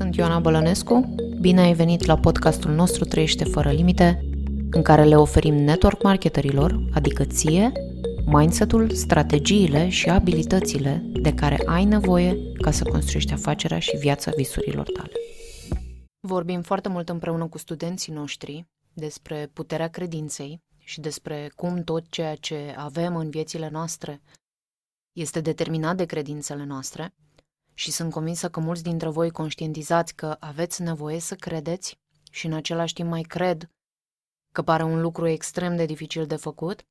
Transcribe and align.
sunt 0.00 0.16
Ioana 0.16 0.38
Bălănescu. 0.38 1.14
Bine 1.40 1.60
ai 1.60 1.72
venit 1.72 2.04
la 2.04 2.18
podcastul 2.18 2.70
nostru 2.70 3.04
Trăiește 3.04 3.44
fără 3.44 3.70
limite, 3.70 4.24
în 4.70 4.82
care 4.82 5.04
le 5.04 5.16
oferim 5.16 5.54
network 5.54 6.02
marketerilor, 6.02 6.80
adică 6.92 7.24
ție, 7.24 7.72
mindset-ul, 8.26 8.90
strategiile 8.90 9.88
și 9.88 10.10
abilitățile 10.10 11.02
de 11.12 11.34
care 11.34 11.62
ai 11.66 11.84
nevoie 11.84 12.36
ca 12.60 12.70
să 12.70 12.84
construiești 12.84 13.32
afacerea 13.32 13.78
și 13.78 13.96
viața 13.96 14.32
visurilor 14.36 14.90
tale. 14.90 15.12
Vorbim 16.20 16.62
foarte 16.62 16.88
mult 16.88 17.08
împreună 17.08 17.46
cu 17.46 17.58
studenții 17.58 18.12
noștri 18.12 18.66
despre 18.92 19.50
puterea 19.52 19.88
credinței 19.88 20.62
și 20.78 21.00
despre 21.00 21.50
cum 21.56 21.82
tot 21.82 22.04
ceea 22.08 22.34
ce 22.34 22.74
avem 22.76 23.16
în 23.16 23.30
viețile 23.30 23.68
noastre 23.72 24.20
este 25.12 25.40
determinat 25.40 25.96
de 25.96 26.04
credințele 26.04 26.64
noastre 26.64 27.14
și 27.80 27.90
sunt 27.90 28.12
convinsă 28.12 28.50
că 28.50 28.60
mulți 28.60 28.82
dintre 28.82 29.08
voi 29.08 29.30
conștientizați 29.30 30.14
că 30.14 30.36
aveți 30.40 30.82
nevoie 30.82 31.20
să 31.20 31.34
credeți 31.34 31.98
și 32.30 32.46
în 32.46 32.52
același 32.52 32.94
timp 32.94 33.08
mai 33.08 33.22
cred 33.22 33.70
că 34.52 34.62
pare 34.62 34.82
un 34.82 35.00
lucru 35.00 35.26
extrem 35.26 35.76
de 35.76 35.84
dificil 35.84 36.26
de 36.26 36.36
făcut. 36.36 36.82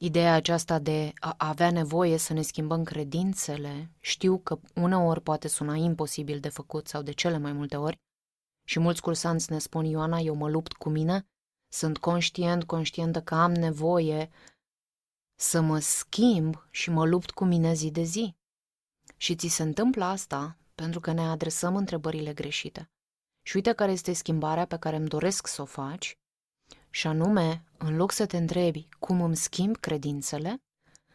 Ideea 0.00 0.34
aceasta 0.34 0.78
de 0.78 1.12
a 1.18 1.34
avea 1.38 1.70
nevoie 1.70 2.16
să 2.16 2.32
ne 2.32 2.42
schimbăm 2.42 2.82
credințele, 2.82 3.90
știu 4.00 4.38
că 4.38 4.58
uneori 4.74 5.20
poate 5.20 5.48
suna 5.48 5.74
imposibil 5.74 6.40
de 6.40 6.48
făcut 6.48 6.88
sau 6.88 7.02
de 7.02 7.12
cele 7.12 7.38
mai 7.38 7.52
multe 7.52 7.76
ori, 7.76 8.00
și 8.64 8.78
mulți 8.78 9.02
cursanți 9.02 9.52
ne 9.52 9.58
spun, 9.58 9.84
Ioana, 9.84 10.18
eu 10.18 10.34
mă 10.34 10.48
lupt 10.48 10.72
cu 10.72 10.88
mine, 10.88 11.26
sunt 11.68 11.98
conștient, 11.98 12.64
conștientă 12.64 13.22
că 13.22 13.34
am 13.34 13.52
nevoie 13.52 14.30
să 15.34 15.60
mă 15.60 15.78
schimb 15.78 16.66
și 16.70 16.90
mă 16.90 17.04
lupt 17.06 17.30
cu 17.30 17.44
mine 17.44 17.72
zi 17.72 17.90
de 17.90 18.02
zi. 18.02 18.40
Și 19.22 19.34
ți 19.34 19.48
se 19.48 19.62
întâmplă 19.62 20.04
asta 20.04 20.58
pentru 20.74 21.00
că 21.00 21.12
ne 21.12 21.20
adresăm 21.20 21.76
întrebările 21.76 22.32
greșite. 22.32 22.90
Și 23.42 23.56
uite 23.56 23.72
care 23.72 23.92
este 23.92 24.12
schimbarea 24.12 24.66
pe 24.66 24.78
care 24.78 24.96
îmi 24.96 25.08
doresc 25.08 25.46
să 25.46 25.62
o 25.62 25.64
faci, 25.64 26.18
și 26.90 27.06
anume, 27.06 27.64
în 27.78 27.96
loc 27.96 28.12
să 28.12 28.26
te 28.26 28.36
întrebi 28.36 28.88
cum 28.98 29.20
îmi 29.20 29.36
schimb 29.36 29.76
credințele, 29.76 30.62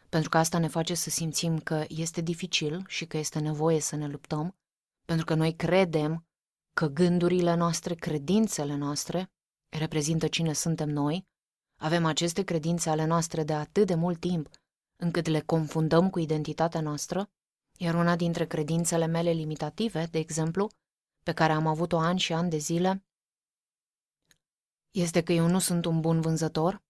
pentru 0.08 0.28
că 0.28 0.38
asta 0.38 0.58
ne 0.58 0.68
face 0.68 0.94
să 0.94 1.10
simțim 1.10 1.58
că 1.58 1.84
este 1.88 2.20
dificil 2.20 2.84
și 2.86 3.06
că 3.06 3.16
este 3.16 3.38
nevoie 3.38 3.80
să 3.80 3.96
ne 3.96 4.06
luptăm, 4.06 4.56
pentru 5.04 5.24
că 5.24 5.34
noi 5.34 5.54
credem 5.54 6.26
că 6.72 6.86
gândurile 6.86 7.54
noastre, 7.54 7.94
credințele 7.94 8.76
noastre, 8.76 9.30
reprezintă 9.76 10.28
cine 10.28 10.52
suntem 10.52 10.88
noi, 10.88 11.26
avem 11.80 12.04
aceste 12.04 12.42
credințe 12.42 12.90
ale 12.90 13.04
noastre 13.04 13.44
de 13.44 13.52
atât 13.52 13.86
de 13.86 13.94
mult 13.94 14.20
timp, 14.20 14.48
încât 14.96 15.26
le 15.26 15.40
confundăm 15.40 16.10
cu 16.10 16.18
identitatea 16.18 16.80
noastră 16.80 17.30
iar 17.80 17.94
una 17.94 18.16
dintre 18.16 18.46
credințele 18.46 19.06
mele 19.06 19.30
limitative, 19.30 20.06
de 20.10 20.18
exemplu, 20.18 20.70
pe 21.22 21.32
care 21.32 21.52
am 21.52 21.66
avut-o 21.66 21.98
ani 21.98 22.18
și 22.18 22.32
ani 22.32 22.50
de 22.50 22.56
zile, 22.56 23.04
este 24.90 25.22
că 25.22 25.32
eu 25.32 25.46
nu 25.46 25.58
sunt 25.58 25.84
un 25.84 26.00
bun 26.00 26.20
vânzător 26.20 26.82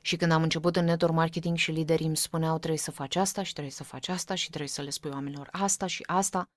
și 0.00 0.16
când 0.16 0.32
am 0.32 0.42
început 0.42 0.76
în 0.76 0.84
network 0.84 1.14
marketing 1.14 1.56
și 1.56 1.70
liderii 1.70 2.06
îmi 2.06 2.16
spuneau 2.16 2.58
trebuie 2.58 2.78
să 2.78 2.90
faci 2.90 3.16
asta 3.16 3.42
și 3.42 3.52
trebuie 3.52 3.72
să 3.72 3.84
faci 3.84 4.08
asta 4.08 4.34
și 4.34 4.48
trebuie 4.48 4.68
să 4.68 4.82
le 4.82 4.90
spui 4.90 5.10
oamenilor 5.10 5.48
asta 5.52 5.86
și 5.86 6.02
asta. 6.06 6.50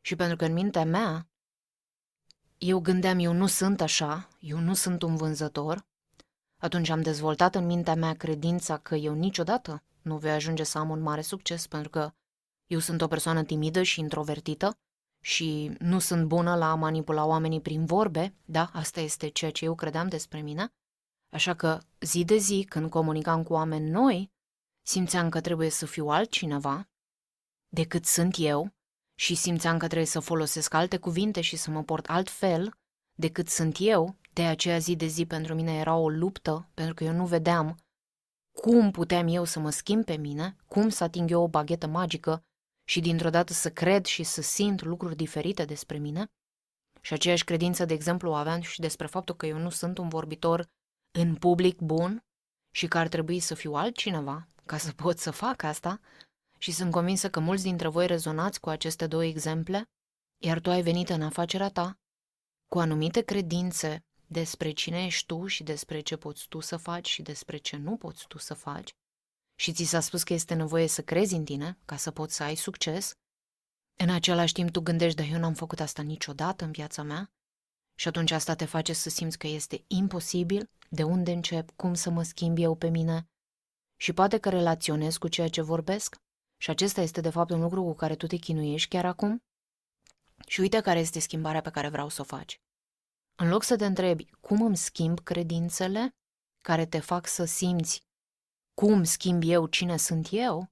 Și 0.00 0.16
pentru 0.16 0.36
că 0.36 0.44
în 0.44 0.52
mintea 0.52 0.84
mea 0.84 1.28
eu 2.58 2.80
gândeam 2.80 3.18
eu 3.18 3.32
nu 3.32 3.46
sunt 3.46 3.80
așa, 3.80 4.28
eu 4.40 4.58
nu 4.58 4.74
sunt 4.74 5.02
un 5.02 5.16
vânzător, 5.16 5.86
atunci 6.56 6.88
am 6.88 7.02
dezvoltat 7.02 7.54
în 7.54 7.66
mintea 7.66 7.94
mea 7.94 8.14
credința 8.14 8.78
că 8.78 8.94
eu 8.94 9.14
niciodată 9.14 9.82
nu 10.02 10.18
voi 10.18 10.30
ajunge 10.30 10.62
să 10.62 10.78
am 10.78 10.90
un 10.90 11.00
mare 11.00 11.20
succes 11.20 11.66
pentru 11.66 11.90
că 11.90 12.12
eu 12.66 12.78
sunt 12.78 13.00
o 13.02 13.06
persoană 13.06 13.42
timidă 13.44 13.82
și 13.82 14.00
introvertită 14.00 14.78
și 15.20 15.76
nu 15.78 15.98
sunt 15.98 16.26
bună 16.26 16.56
la 16.56 16.70
a 16.70 16.74
manipula 16.74 17.24
oamenii 17.24 17.60
prin 17.60 17.84
vorbe, 17.84 18.34
da, 18.44 18.70
asta 18.72 19.00
este 19.00 19.28
ceea 19.28 19.50
ce 19.50 19.64
eu 19.64 19.74
credeam 19.74 20.08
despre 20.08 20.40
mine, 20.40 20.72
așa 21.32 21.54
că 21.54 21.78
zi 22.00 22.24
de 22.24 22.36
zi, 22.36 22.66
când 22.68 22.90
comunicam 22.90 23.42
cu 23.42 23.52
oameni 23.52 23.90
noi, 23.90 24.30
simțeam 24.82 25.28
că 25.28 25.40
trebuie 25.40 25.70
să 25.70 25.86
fiu 25.86 26.06
altcineva 26.06 26.88
decât 27.68 28.04
sunt 28.04 28.34
eu 28.38 28.74
și 29.18 29.34
simțeam 29.34 29.78
că 29.78 29.86
trebuie 29.86 30.08
să 30.08 30.20
folosesc 30.20 30.74
alte 30.74 30.96
cuvinte 30.98 31.40
și 31.40 31.56
să 31.56 31.70
mă 31.70 31.82
port 31.82 32.06
altfel 32.06 32.72
decât 33.18 33.48
sunt 33.48 33.76
eu, 33.80 34.16
de 34.32 34.42
aceea 34.42 34.78
zi 34.78 34.96
de 34.96 35.06
zi 35.06 35.26
pentru 35.26 35.54
mine 35.54 35.78
era 35.78 35.96
o 35.96 36.08
luptă, 36.08 36.68
pentru 36.74 36.94
că 36.94 37.04
eu 37.04 37.12
nu 37.12 37.26
vedeam 37.26 37.76
cum 38.60 38.90
puteam 38.90 39.26
eu 39.28 39.44
să 39.44 39.60
mă 39.60 39.70
schimb 39.70 40.04
pe 40.04 40.16
mine, 40.16 40.56
cum 40.66 40.88
să 40.88 41.04
ating 41.04 41.30
eu 41.30 41.42
o 41.42 41.48
baghetă 41.48 41.86
magică 41.86 42.44
și 42.88 43.00
dintr-o 43.00 43.30
dată 43.30 43.52
să 43.52 43.70
cred 43.70 44.04
și 44.04 44.22
să 44.22 44.42
simt 44.42 44.82
lucruri 44.82 45.16
diferite 45.16 45.64
despre 45.64 45.98
mine. 45.98 46.30
Și 47.00 47.12
aceeași 47.12 47.44
credință, 47.44 47.84
de 47.84 47.94
exemplu, 47.94 48.30
o 48.30 48.34
aveam 48.34 48.60
și 48.60 48.80
despre 48.80 49.06
faptul 49.06 49.34
că 49.34 49.46
eu 49.46 49.58
nu 49.58 49.70
sunt 49.70 49.98
un 49.98 50.08
vorbitor 50.08 50.66
în 51.18 51.34
public 51.34 51.78
bun 51.78 52.24
și 52.70 52.86
că 52.86 52.98
ar 52.98 53.08
trebui 53.08 53.40
să 53.40 53.54
fiu 53.54 53.72
altcineva 53.72 54.48
ca 54.66 54.76
să 54.76 54.92
pot 54.92 55.18
să 55.18 55.30
fac 55.30 55.62
asta. 55.62 56.00
Și 56.58 56.72
sunt 56.72 56.90
convinsă 56.90 57.30
că 57.30 57.40
mulți 57.40 57.62
dintre 57.62 57.88
voi 57.88 58.06
rezonați 58.06 58.60
cu 58.60 58.68
aceste 58.68 59.06
două 59.06 59.24
exemple, 59.24 59.84
iar 60.42 60.60
tu 60.60 60.70
ai 60.70 60.82
venit 60.82 61.08
în 61.08 61.22
afacerea 61.22 61.68
ta 61.68 61.98
cu 62.66 62.78
anumite 62.78 63.22
credințe 63.22 64.04
despre 64.26 64.70
cine 64.70 65.04
ești 65.04 65.26
tu 65.26 65.46
și 65.46 65.62
despre 65.62 66.00
ce 66.00 66.16
poți 66.16 66.48
tu 66.48 66.60
să 66.60 66.76
faci 66.76 67.08
și 67.08 67.22
despre 67.22 67.56
ce 67.56 67.76
nu 67.76 67.96
poți 67.96 68.26
tu 68.26 68.38
să 68.38 68.54
faci 68.54 68.94
și 69.58 69.72
ți 69.72 69.84
s-a 69.84 70.00
spus 70.00 70.22
că 70.22 70.32
este 70.32 70.54
nevoie 70.54 70.86
să 70.86 71.02
crezi 71.02 71.34
în 71.34 71.44
tine 71.44 71.78
ca 71.84 71.96
să 71.96 72.10
poți 72.10 72.34
să 72.34 72.42
ai 72.42 72.54
succes, 72.54 73.14
în 73.98 74.10
același 74.10 74.52
timp 74.52 74.70
tu 74.70 74.80
gândești, 74.80 75.16
dar 75.16 75.26
eu 75.32 75.38
n-am 75.38 75.54
făcut 75.54 75.80
asta 75.80 76.02
niciodată 76.02 76.64
în 76.64 76.70
viața 76.70 77.02
mea? 77.02 77.30
Și 77.94 78.08
atunci 78.08 78.30
asta 78.30 78.54
te 78.54 78.64
face 78.64 78.92
să 78.92 79.08
simți 79.08 79.38
că 79.38 79.46
este 79.46 79.84
imposibil, 79.86 80.70
de 80.88 81.02
unde 81.02 81.32
încep, 81.32 81.70
cum 81.76 81.94
să 81.94 82.10
mă 82.10 82.22
schimb 82.22 82.58
eu 82.58 82.74
pe 82.74 82.88
mine. 82.88 83.28
Și 83.96 84.12
poate 84.12 84.38
că 84.38 84.48
relaționez 84.48 85.16
cu 85.16 85.28
ceea 85.28 85.48
ce 85.48 85.62
vorbesc? 85.62 86.16
Și 86.56 86.70
acesta 86.70 87.00
este 87.00 87.20
de 87.20 87.30
fapt 87.30 87.50
un 87.50 87.60
lucru 87.60 87.82
cu 87.82 87.94
care 87.94 88.16
tu 88.16 88.26
te 88.26 88.36
chinuiești 88.36 88.88
chiar 88.88 89.04
acum? 89.04 89.42
Și 90.46 90.60
uite 90.60 90.80
care 90.80 90.98
este 90.98 91.18
schimbarea 91.18 91.60
pe 91.60 91.70
care 91.70 91.88
vreau 91.88 92.08
să 92.08 92.20
o 92.20 92.24
faci. 92.24 92.60
În 93.34 93.48
loc 93.48 93.62
să 93.62 93.76
te 93.76 93.86
întrebi 93.86 94.30
cum 94.40 94.62
îmi 94.62 94.76
schimb 94.76 95.20
credințele 95.20 96.14
care 96.64 96.86
te 96.86 96.98
fac 96.98 97.26
să 97.26 97.44
simți 97.44 98.02
cum 98.80 99.04
schimb 99.04 99.42
eu 99.44 99.66
cine 99.66 99.96
sunt 99.96 100.28
eu, 100.30 100.70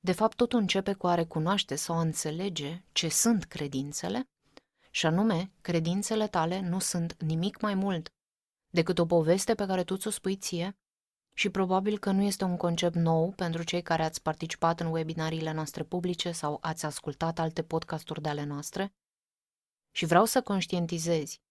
de 0.00 0.12
fapt 0.12 0.36
totul 0.36 0.58
începe 0.58 0.92
cu 0.92 1.06
a 1.06 1.14
recunoaște 1.14 1.74
sau 1.74 1.96
a 1.96 2.00
înțelege 2.00 2.84
ce 2.92 3.08
sunt 3.08 3.44
credințele, 3.44 4.30
și 4.90 5.06
anume, 5.06 5.52
credințele 5.60 6.28
tale 6.28 6.60
nu 6.60 6.78
sunt 6.78 7.22
nimic 7.22 7.60
mai 7.60 7.74
mult 7.74 8.12
decât 8.70 8.98
o 8.98 9.06
poveste 9.06 9.54
pe 9.54 9.66
care 9.66 9.84
tu 9.84 9.96
ți-o 9.96 10.10
spui 10.10 10.36
ție 10.36 10.78
și 11.34 11.50
probabil 11.50 11.98
că 11.98 12.10
nu 12.10 12.22
este 12.22 12.44
un 12.44 12.56
concept 12.56 12.94
nou 12.94 13.32
pentru 13.32 13.62
cei 13.62 13.82
care 13.82 14.02
ați 14.02 14.22
participat 14.22 14.80
în 14.80 14.86
webinariile 14.86 15.52
noastre 15.52 15.82
publice 15.82 16.32
sau 16.32 16.58
ați 16.60 16.84
ascultat 16.84 17.38
alte 17.38 17.62
podcasturi 17.62 18.22
de 18.22 18.28
ale 18.28 18.44
noastre. 18.44 18.94
Și 19.90 20.06
vreau 20.06 20.24
să 20.24 20.42
conștientizezi 20.42 21.42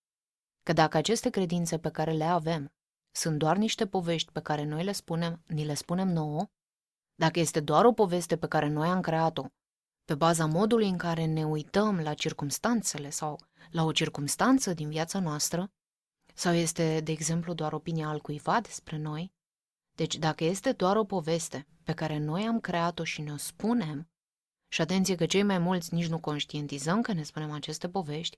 că 0.63 0.73
dacă 0.73 0.97
aceste 0.97 1.29
credințe 1.29 1.79
pe 1.79 1.91
care 1.91 2.11
le 2.11 2.23
avem 2.23 2.71
sunt 3.17 3.37
doar 3.37 3.57
niște 3.57 3.87
povești 3.87 4.31
pe 4.31 4.41
care 4.41 4.63
noi 4.63 4.83
le 4.83 4.91
spunem, 4.91 5.43
ni 5.47 5.65
le 5.65 5.73
spunem 5.73 6.07
nouă, 6.07 6.47
dacă 7.15 7.39
este 7.39 7.59
doar 7.59 7.85
o 7.85 7.91
poveste 7.91 8.37
pe 8.37 8.47
care 8.47 8.67
noi 8.67 8.87
am 8.87 9.01
creat-o, 9.01 9.45
pe 10.05 10.15
baza 10.15 10.45
modului 10.45 10.89
în 10.89 10.97
care 10.97 11.25
ne 11.25 11.45
uităm 11.45 11.99
la 11.99 12.13
circumstanțele 12.13 13.09
sau 13.09 13.39
la 13.71 13.83
o 13.83 13.91
circumstanță 13.91 14.73
din 14.73 14.89
viața 14.89 15.19
noastră, 15.19 15.71
sau 16.33 16.53
este, 16.53 17.01
de 17.01 17.11
exemplu, 17.11 17.53
doar 17.53 17.73
opinia 17.73 18.07
al 18.07 18.19
cuiva 18.19 18.61
despre 18.61 18.97
noi, 18.97 19.31
deci 19.95 20.15
dacă 20.15 20.43
este 20.43 20.71
doar 20.71 20.95
o 20.95 21.05
poveste 21.05 21.67
pe 21.83 21.93
care 21.93 22.17
noi 22.17 22.47
am 22.47 22.59
creat-o 22.59 23.03
și 23.03 23.21
ne-o 23.21 23.37
spunem, 23.37 24.09
și 24.67 24.81
atenție 24.81 25.15
că 25.15 25.25
cei 25.25 25.43
mai 25.43 25.57
mulți 25.57 25.93
nici 25.93 26.07
nu 26.07 26.19
conștientizăm 26.19 27.01
că 27.01 27.13
ne 27.13 27.23
spunem 27.23 27.51
aceste 27.51 27.89
povești, 27.89 28.37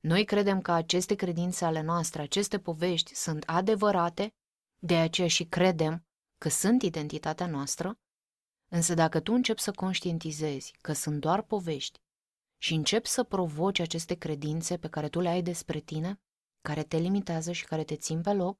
noi 0.00 0.24
credem 0.24 0.60
că 0.60 0.72
aceste 0.72 1.14
credințe 1.14 1.64
ale 1.64 1.80
noastre, 1.80 2.22
aceste 2.22 2.58
povești 2.58 3.14
sunt 3.14 3.42
adevărate, 3.46 4.34
de 4.78 4.96
aceea 4.96 5.28
și 5.28 5.44
credem 5.44 6.06
că 6.38 6.48
sunt 6.48 6.82
identitatea 6.82 7.46
noastră, 7.46 7.98
însă 8.68 8.94
dacă 8.94 9.20
tu 9.20 9.32
începi 9.32 9.60
să 9.60 9.70
conștientizezi 9.70 10.74
că 10.80 10.92
sunt 10.92 11.20
doar 11.20 11.42
povești 11.42 12.00
și 12.60 12.74
începi 12.74 13.08
să 13.08 13.22
provoci 13.22 13.78
aceste 13.78 14.14
credințe 14.14 14.76
pe 14.76 14.88
care 14.88 15.08
tu 15.08 15.20
le 15.20 15.28
ai 15.28 15.42
despre 15.42 15.80
tine, 15.80 16.20
care 16.60 16.82
te 16.82 16.96
limitează 16.96 17.52
și 17.52 17.64
care 17.64 17.84
te 17.84 17.96
țin 17.96 18.20
pe 18.20 18.32
loc, 18.32 18.58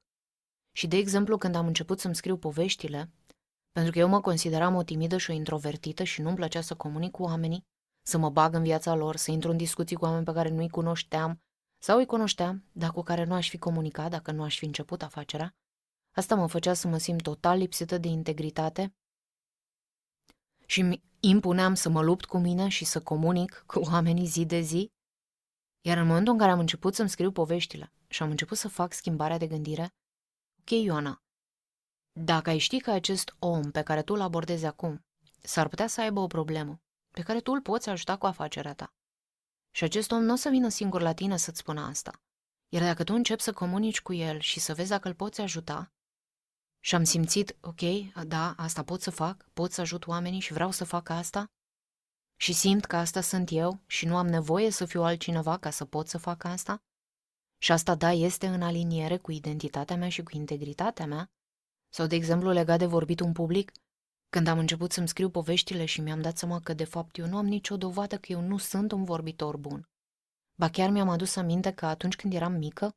și 0.71 0.87
de 0.87 0.97
exemplu 0.97 1.37
când 1.37 1.55
am 1.55 1.67
început 1.67 1.99
să-mi 1.99 2.15
scriu 2.15 2.37
poveștile, 2.37 3.11
pentru 3.71 3.91
că 3.91 3.99
eu 3.99 4.07
mă 4.07 4.21
consideram 4.21 4.75
o 4.75 4.83
timidă 4.83 5.17
și 5.17 5.31
o 5.31 5.33
introvertită 5.33 6.03
și 6.03 6.21
nu-mi 6.21 6.35
plăcea 6.35 6.61
să 6.61 6.75
comunic 6.75 7.11
cu 7.11 7.23
oamenii, 7.23 7.67
să 8.09 8.17
mă 8.17 8.29
bag 8.29 8.53
în 8.53 8.63
viața 8.63 8.95
lor, 8.95 9.15
să 9.15 9.31
intru 9.31 9.51
în 9.51 9.57
discuții 9.57 9.95
cu 9.95 10.05
oameni 10.05 10.25
pe 10.25 10.31
care 10.31 10.49
nu-i 10.49 10.69
cunoșteam 10.69 11.41
sau 11.81 11.97
îi 11.97 12.05
cunoșteam, 12.05 12.63
dar 12.71 12.91
cu 12.91 13.01
care 13.01 13.23
nu 13.23 13.33
aș 13.33 13.49
fi 13.49 13.57
comunicat 13.57 14.09
dacă 14.09 14.31
nu 14.31 14.43
aș 14.43 14.57
fi 14.57 14.65
început 14.65 15.01
afacerea. 15.01 15.55
Asta 16.15 16.35
mă 16.35 16.47
făcea 16.47 16.73
să 16.73 16.87
mă 16.87 16.97
simt 16.97 17.21
total 17.21 17.57
lipsită 17.57 17.97
de 17.97 18.07
integritate 18.07 18.95
și 20.65 20.79
îmi 20.79 21.03
impuneam 21.19 21.73
să 21.73 21.89
mă 21.89 22.01
lupt 22.01 22.25
cu 22.25 22.37
mine 22.37 22.67
și 22.67 22.85
să 22.85 23.01
comunic 23.01 23.63
cu 23.67 23.79
oamenii 23.79 24.25
zi 24.25 24.45
de 24.45 24.59
zi. 24.59 24.91
Iar 25.81 25.97
în 25.97 26.07
momentul 26.07 26.33
în 26.33 26.39
care 26.39 26.51
am 26.51 26.59
început 26.59 26.95
să-mi 26.95 27.09
scriu 27.09 27.31
poveștile 27.31 27.93
și 28.07 28.23
am 28.23 28.29
început 28.29 28.57
să 28.57 28.67
fac 28.67 28.93
schimbarea 28.93 29.37
de 29.37 29.47
gândire, 29.47 29.95
ok, 30.59 30.69
Ioana, 30.69 31.23
dacă 32.19 32.49
ai 32.49 32.57
ști 32.57 32.79
că 32.79 32.91
acest 32.91 33.35
om 33.39 33.71
pe 33.71 33.81
care 33.81 34.03
tu 34.03 34.13
îl 34.13 34.21
abordezi 34.21 34.65
acum 34.65 35.05
s-ar 35.41 35.67
putea 35.67 35.87
să 35.87 36.01
aibă 36.01 36.19
o 36.19 36.27
problemă 36.27 36.81
pe 37.19 37.25
care 37.25 37.41
tu 37.41 37.51
îl 37.51 37.61
poți 37.61 37.89
ajuta 37.89 38.17
cu 38.17 38.25
afacerea 38.25 38.73
ta. 38.73 38.93
Și 39.71 39.83
acest 39.83 40.11
om 40.11 40.23
nu 40.23 40.33
o 40.33 40.35
să 40.35 40.49
vină 40.49 40.69
singur 40.69 41.01
la 41.01 41.13
tine 41.13 41.37
să-ți 41.37 41.59
spună 41.59 41.81
asta. 41.81 42.21
Iar 42.69 42.83
dacă 42.83 43.03
tu 43.03 43.13
începi 43.13 43.41
să 43.41 43.53
comunici 43.53 44.01
cu 44.01 44.13
el 44.13 44.39
și 44.39 44.59
să 44.59 44.73
vezi 44.73 44.89
dacă 44.89 45.07
îl 45.07 45.13
poți 45.13 45.41
ajuta, 45.41 45.93
și 46.79 46.95
am 46.95 47.03
simțit, 47.03 47.57
ok, 47.61 47.81
da, 48.27 48.53
asta 48.57 48.83
pot 48.83 49.01
să 49.01 49.11
fac, 49.11 49.49
pot 49.53 49.71
să 49.71 49.81
ajut 49.81 50.07
oamenii 50.07 50.39
și 50.39 50.53
vreau 50.53 50.71
să 50.71 50.83
fac 50.83 51.09
asta, 51.09 51.45
și 52.35 52.53
simt 52.53 52.85
că 52.85 52.95
asta 52.95 53.21
sunt 53.21 53.49
eu 53.51 53.79
și 53.85 54.05
nu 54.05 54.17
am 54.17 54.27
nevoie 54.27 54.69
să 54.69 54.85
fiu 54.85 55.03
altcineva 55.03 55.57
ca 55.57 55.69
să 55.69 55.85
pot 55.85 56.07
să 56.07 56.17
fac 56.17 56.43
asta, 56.43 56.83
și 57.61 57.71
asta, 57.71 57.95
da, 57.95 58.11
este 58.11 58.47
în 58.47 58.61
aliniere 58.61 59.17
cu 59.17 59.31
identitatea 59.31 59.95
mea 59.95 60.09
și 60.09 60.23
cu 60.23 60.35
integritatea 60.35 61.05
mea, 61.05 61.31
sau, 61.89 62.07
de 62.07 62.15
exemplu, 62.15 62.51
legat 62.51 62.79
de 62.79 62.85
vorbit 62.85 63.19
un 63.19 63.31
public, 63.31 63.71
când 64.29 64.47
am 64.47 64.57
început 64.59 64.91
să-mi 64.91 65.07
scriu 65.07 65.29
poveștile 65.29 65.85
și 65.85 66.01
mi-am 66.01 66.21
dat 66.21 66.37
seama 66.37 66.59
că, 66.59 66.73
de 66.73 66.83
fapt, 66.83 67.17
eu 67.17 67.27
nu 67.27 67.37
am 67.37 67.45
nicio 67.45 67.77
dovadă 67.77 68.17
că 68.17 68.31
eu 68.31 68.41
nu 68.41 68.57
sunt 68.57 68.91
un 68.91 69.03
vorbitor 69.03 69.57
bun. 69.57 69.89
Ba 70.55 70.69
chiar 70.69 70.89
mi-am 70.89 71.09
adus 71.09 71.35
aminte 71.35 71.71
că 71.71 71.85
atunci 71.85 72.15
când 72.15 72.33
eram 72.33 72.53
mică, 72.53 72.95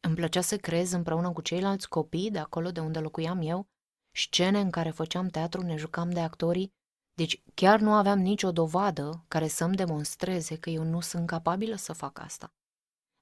îmi 0.00 0.14
plăcea 0.14 0.40
să 0.40 0.56
creez 0.56 0.92
împreună 0.92 1.32
cu 1.32 1.40
ceilalți 1.40 1.88
copii 1.88 2.30
de 2.30 2.38
acolo 2.38 2.70
de 2.70 2.80
unde 2.80 2.98
locuiam 2.98 3.40
eu, 3.40 3.66
scene 4.10 4.60
în 4.60 4.70
care 4.70 4.90
făceam 4.90 5.28
teatru, 5.28 5.62
ne 5.62 5.76
jucam 5.76 6.10
de 6.10 6.20
actorii, 6.20 6.72
deci 7.14 7.42
chiar 7.54 7.80
nu 7.80 7.92
aveam 7.92 8.18
nicio 8.18 8.52
dovadă 8.52 9.24
care 9.28 9.48
să-mi 9.48 9.76
demonstreze 9.76 10.56
că 10.56 10.70
eu 10.70 10.82
nu 10.82 11.00
sunt 11.00 11.26
capabilă 11.26 11.76
să 11.76 11.92
fac 11.92 12.18
asta. 12.18 12.52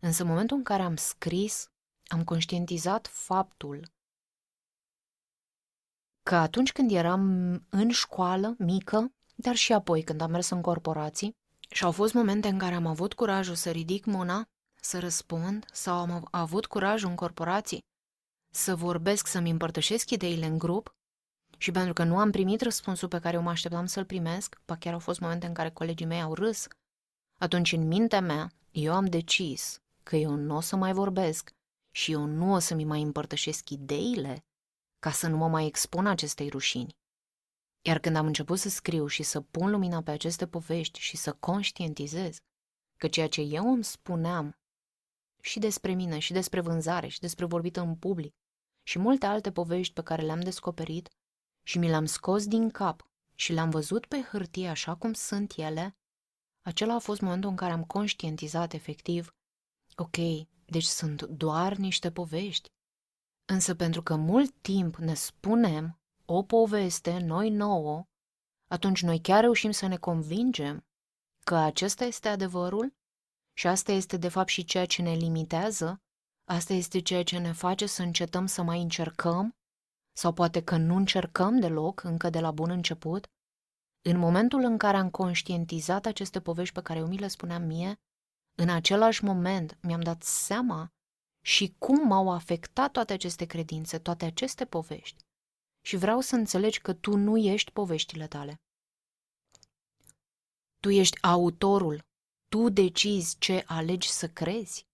Însă 0.01 0.23
în 0.23 0.29
momentul 0.29 0.57
în 0.57 0.63
care 0.63 0.83
am 0.83 0.97
scris, 0.97 1.71
am 2.07 2.25
conștientizat 2.25 3.07
faptul 3.07 3.91
că 6.29 6.35
atunci 6.35 6.73
când 6.73 6.91
eram 6.91 7.23
în 7.69 7.91
școală, 7.91 8.55
mică, 8.59 9.13
dar 9.35 9.55
și 9.55 9.73
apoi 9.73 10.03
când 10.03 10.21
am 10.21 10.31
mers 10.31 10.51
în 10.51 10.61
corporații, 10.61 11.37
și 11.71 11.85
au 11.85 11.93
fost 11.93 12.15
momente 12.15 12.49
în 12.49 12.59
care 12.59 12.75
am 12.75 12.87
avut 12.87 13.13
curajul 13.13 13.55
să 13.55 13.71
ridic 13.71 14.05
mâna, 14.05 14.49
să 14.81 14.99
răspund, 14.99 15.65
sau 15.73 15.99
am 15.99 16.29
avut 16.31 16.67
curajul 16.67 17.09
în 17.09 17.15
corporații 17.15 17.85
să 18.51 18.75
vorbesc, 18.75 19.27
să-mi 19.27 19.51
împărtășesc 19.51 20.11
ideile 20.11 20.47
în 20.47 20.59
grup, 20.59 20.95
și 21.59 21.71
pentru 21.71 21.93
că 21.93 22.05
nu 22.05 22.19
am 22.19 22.31
primit 22.31 22.61
răspunsul 22.61 23.09
pe 23.09 23.19
care 23.19 23.37
eu 23.37 23.43
mă 23.43 23.51
așteptam 23.51 23.87
să-l 23.87 24.05
primesc, 24.05 24.61
pa 24.65 24.77
chiar 24.77 24.93
au 24.93 24.99
fost 24.99 25.21
momente 25.21 25.47
în 25.47 25.55
care 25.55 25.71
colegii 25.71 26.07
mei 26.07 26.23
au 26.23 26.35
râs, 26.35 26.67
atunci 27.39 27.73
în 27.73 27.87
mintea 27.87 28.21
mea 28.21 28.51
eu 28.71 28.95
am 28.95 29.05
decis 29.07 29.81
că 30.03 30.17
eu 30.17 30.35
nu 30.35 30.57
o 30.57 30.61
să 30.61 30.77
mai 30.77 30.93
vorbesc 30.93 31.51
și 31.91 32.13
eu 32.13 32.25
nu 32.25 32.53
o 32.53 32.59
să-mi 32.59 32.85
mai 32.85 33.03
împărtășesc 33.03 33.71
ideile 33.71 34.43
ca 34.99 35.11
să 35.11 35.29
nu 35.29 35.37
mă 35.37 35.49
mai 35.49 35.67
expun 35.67 36.07
acestei 36.07 36.49
rușini. 36.49 36.97
Iar 37.87 37.99
când 37.99 38.17
am 38.17 38.27
început 38.27 38.59
să 38.59 38.69
scriu 38.69 39.07
și 39.07 39.23
să 39.23 39.41
pun 39.41 39.71
lumina 39.71 40.03
pe 40.03 40.11
aceste 40.11 40.47
povești 40.47 40.99
și 41.01 41.17
să 41.17 41.33
conștientizez 41.33 42.37
că 42.97 43.09
ceea 43.09 43.29
ce 43.29 43.41
eu 43.41 43.73
îmi 43.73 43.85
spuneam 43.85 44.57
și 45.43 45.59
despre 45.59 45.95
mine, 45.95 46.19
și 46.19 46.33
despre 46.33 46.61
vânzare, 46.61 47.09
și 47.09 47.21
despre 47.21 47.45
vorbit 47.45 47.77
în 47.77 47.97
public, 47.97 48.35
și 48.83 48.99
multe 48.99 49.27
alte 49.27 49.53
povești 49.53 49.93
pe 49.93 50.03
care 50.03 50.23
le-am 50.23 50.41
descoperit 50.41 51.09
și 51.63 51.79
mi 51.79 51.89
le-am 51.89 52.05
scos 52.05 52.47
din 52.47 52.71
cap 52.71 53.09
și 53.35 53.53
le-am 53.53 53.71
văzut 53.71 54.07
pe 54.07 54.23
hârtie 54.23 54.69
așa 54.69 54.97
cum 54.97 55.13
sunt 55.13 55.53
ele, 55.57 55.97
acela 56.63 56.95
a 56.95 56.99
fost 56.99 57.21
momentul 57.21 57.51
în 57.51 57.57
care 57.57 57.73
am 57.73 57.85
conștientizat 57.85 58.73
efectiv, 58.73 59.35
ok, 59.97 60.17
deci 60.65 60.85
sunt 60.85 61.23
doar 61.23 61.77
niște 61.77 62.11
povești, 62.11 62.69
Însă 63.53 63.75
pentru 63.75 64.03
că 64.03 64.17
mult 64.17 64.55
timp 64.61 64.97
ne 64.97 65.15
spunem 65.15 66.01
o 66.25 66.43
poveste 66.43 67.19
noi 67.19 67.51
nouă, 67.51 68.05
atunci 68.67 69.03
noi 69.03 69.21
chiar 69.21 69.41
reușim 69.41 69.71
să 69.71 69.87
ne 69.87 69.97
convingem 69.97 70.87
că 71.45 71.55
acesta 71.55 72.05
este 72.05 72.29
adevărul 72.29 72.97
și 73.53 73.67
asta 73.67 73.93
este 73.93 74.17
de 74.17 74.29
fapt 74.29 74.49
și 74.49 74.65
ceea 74.65 74.87
ce 74.87 75.03
ne 75.03 75.15
limitează, 75.15 76.01
asta 76.45 76.73
este 76.73 77.01
ceea 77.01 77.23
ce 77.23 77.39
ne 77.39 77.53
face 77.53 77.87
să 77.87 78.03
încetăm 78.03 78.47
să 78.47 78.63
mai 78.63 78.83
încercăm 78.83 79.57
sau 80.13 80.33
poate 80.33 80.63
că 80.63 80.77
nu 80.77 80.97
încercăm 80.97 81.61
deloc 81.61 82.03
încă 82.03 82.31
de 82.31 82.41
la 82.41 82.51
bun 82.51 82.71
început. 82.71 83.27
În 84.03 84.19
momentul 84.19 84.63
în 84.63 84.79
care 84.79 84.97
am 84.97 85.11
conștientizat 85.11 86.07
aceste 86.07 86.41
povești 86.41 86.75
pe 86.75 86.83
care 86.83 86.99
eu 86.99 87.07
mi 87.07 87.19
le 87.19 87.29
spuneam 87.29 87.63
mie, 87.63 88.01
în 88.55 88.69
același 88.69 89.25
moment 89.25 89.79
mi-am 89.83 90.01
dat 90.01 90.23
seama 90.23 90.93
și 91.49 91.75
cum 91.79 92.07
m-au 92.07 92.31
afectat 92.31 92.93
toate 92.93 93.13
aceste 93.13 93.45
credințe, 93.45 93.99
toate 93.99 94.25
aceste 94.25 94.65
povești. 94.65 95.25
Și 95.85 95.97
vreau 95.97 96.21
să 96.21 96.35
înțelegi 96.35 96.81
că 96.81 96.93
tu 96.93 97.17
nu 97.17 97.37
ești 97.37 97.71
poveștile 97.71 98.27
tale. 98.27 98.61
Tu 100.81 100.91
ești 100.91 101.23
autorul, 101.23 102.03
tu 102.49 102.69
decizi 102.69 103.39
ce 103.39 103.65
alegi 103.67 104.09
să 104.11 104.29
crezi. 104.29 104.87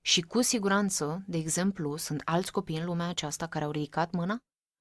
Și 0.00 0.20
cu 0.20 0.40
siguranță, 0.40 1.24
de 1.26 1.36
exemplu, 1.36 1.96
sunt 1.96 2.22
alți 2.24 2.52
copii 2.52 2.78
în 2.78 2.84
lumea 2.84 3.08
aceasta 3.08 3.46
care 3.46 3.64
au 3.64 3.70
ridicat 3.70 4.10
mâna, 4.10 4.38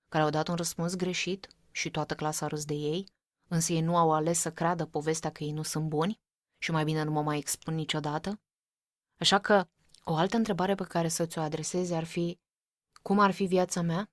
care 0.07 0.23
au 0.23 0.29
dat 0.29 0.47
un 0.47 0.55
răspuns 0.55 0.95
greșit 0.95 1.47
și 1.71 1.91
toată 1.91 2.15
clasa 2.15 2.47
râs 2.47 2.65
de 2.65 2.73
ei, 2.73 3.05
însă 3.49 3.73
ei 3.73 3.81
nu 3.81 3.97
au 3.97 4.11
ales 4.11 4.39
să 4.39 4.51
creadă 4.51 4.85
povestea 4.85 5.31
că 5.31 5.43
ei 5.43 5.51
nu 5.51 5.63
sunt 5.63 5.87
buni 5.87 6.19
și 6.61 6.71
mai 6.71 6.83
bine 6.83 7.03
nu 7.03 7.11
mă 7.11 7.21
mai 7.21 7.37
expun 7.37 7.73
niciodată. 7.73 8.41
Așa 9.19 9.39
că 9.39 9.67
o 10.03 10.15
altă 10.15 10.37
întrebare 10.37 10.75
pe 10.75 10.83
care 10.83 11.07
să 11.07 11.25
ți-o 11.25 11.41
adresezi 11.41 11.93
ar 11.93 12.03
fi 12.03 12.39
cum 13.01 13.19
ar 13.19 13.31
fi 13.31 13.45
viața 13.45 13.81
mea? 13.81 14.11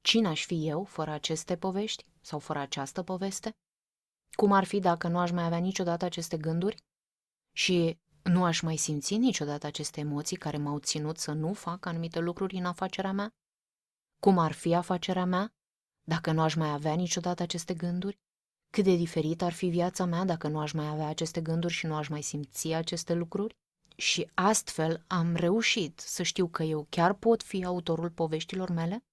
Cine 0.00 0.28
aș 0.28 0.44
fi 0.44 0.68
eu 0.68 0.84
fără 0.84 1.10
aceste 1.10 1.56
povești 1.56 2.04
sau 2.20 2.38
fără 2.38 2.58
această 2.58 3.02
poveste? 3.02 3.56
Cum 4.30 4.52
ar 4.52 4.64
fi 4.64 4.80
dacă 4.80 5.08
nu 5.08 5.18
aș 5.18 5.30
mai 5.30 5.44
avea 5.44 5.58
niciodată 5.58 6.04
aceste 6.04 6.36
gânduri 6.36 6.82
și 7.52 7.98
nu 8.22 8.44
aș 8.44 8.60
mai 8.60 8.76
simți 8.76 9.16
niciodată 9.16 9.66
aceste 9.66 10.00
emoții 10.00 10.36
care 10.36 10.56
m-au 10.56 10.78
ținut 10.78 11.18
să 11.18 11.32
nu 11.32 11.52
fac 11.52 11.86
anumite 11.86 12.18
lucruri 12.18 12.56
în 12.56 12.64
afacerea 12.64 13.12
mea? 13.12 13.34
Cum 14.20 14.38
ar 14.38 14.52
fi 14.52 14.74
afacerea 14.74 15.24
mea 15.24 15.54
dacă 16.02 16.32
nu 16.32 16.40
aș 16.40 16.54
mai 16.54 16.70
avea 16.70 16.94
niciodată 16.94 17.42
aceste 17.42 17.74
gânduri? 17.74 18.18
Cât 18.70 18.84
de 18.84 18.96
diferit 18.96 19.42
ar 19.42 19.52
fi 19.52 19.66
viața 19.66 20.04
mea 20.04 20.24
dacă 20.24 20.48
nu 20.48 20.60
aș 20.60 20.72
mai 20.72 20.88
avea 20.88 21.06
aceste 21.06 21.40
gânduri 21.40 21.72
și 21.72 21.86
nu 21.86 21.94
aș 21.94 22.08
mai 22.08 22.22
simți 22.22 22.72
aceste 22.72 23.14
lucruri? 23.14 23.56
Și 23.96 24.30
astfel 24.34 25.04
am 25.06 25.34
reușit 25.34 26.00
să 26.00 26.22
știu 26.22 26.48
că 26.48 26.62
eu 26.62 26.86
chiar 26.88 27.12
pot 27.12 27.42
fi 27.42 27.64
autorul 27.64 28.10
poveștilor 28.10 28.70
mele 28.70 29.04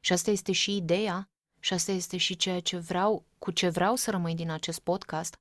și 0.00 0.12
asta 0.12 0.30
este 0.30 0.52
și 0.52 0.76
ideea 0.76 1.30
și 1.60 1.72
asta 1.72 1.92
este 1.92 2.16
și 2.16 2.36
ceea 2.36 2.60
ce 2.60 2.78
vreau, 2.78 3.26
cu 3.38 3.50
ce 3.50 3.68
vreau 3.68 3.96
să 3.96 4.10
rămâi 4.10 4.34
din 4.34 4.50
acest 4.50 4.80
podcast, 4.80 5.36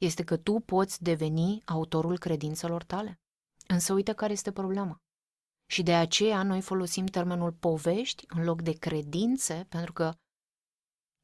este 0.00 0.24
că 0.24 0.36
tu 0.36 0.52
poți 0.52 1.02
deveni 1.02 1.62
autorul 1.64 2.18
credințelor 2.18 2.84
tale. 2.84 3.20
Însă 3.66 3.92
uite 3.92 4.12
care 4.12 4.32
este 4.32 4.52
problema. 4.52 5.02
Și 5.66 5.82
de 5.82 5.94
aceea 5.94 6.42
noi 6.42 6.60
folosim 6.60 7.06
termenul 7.06 7.52
povești 7.52 8.24
în 8.28 8.44
loc 8.44 8.62
de 8.62 8.72
credințe, 8.72 9.66
pentru 9.68 9.92
că 9.92 10.14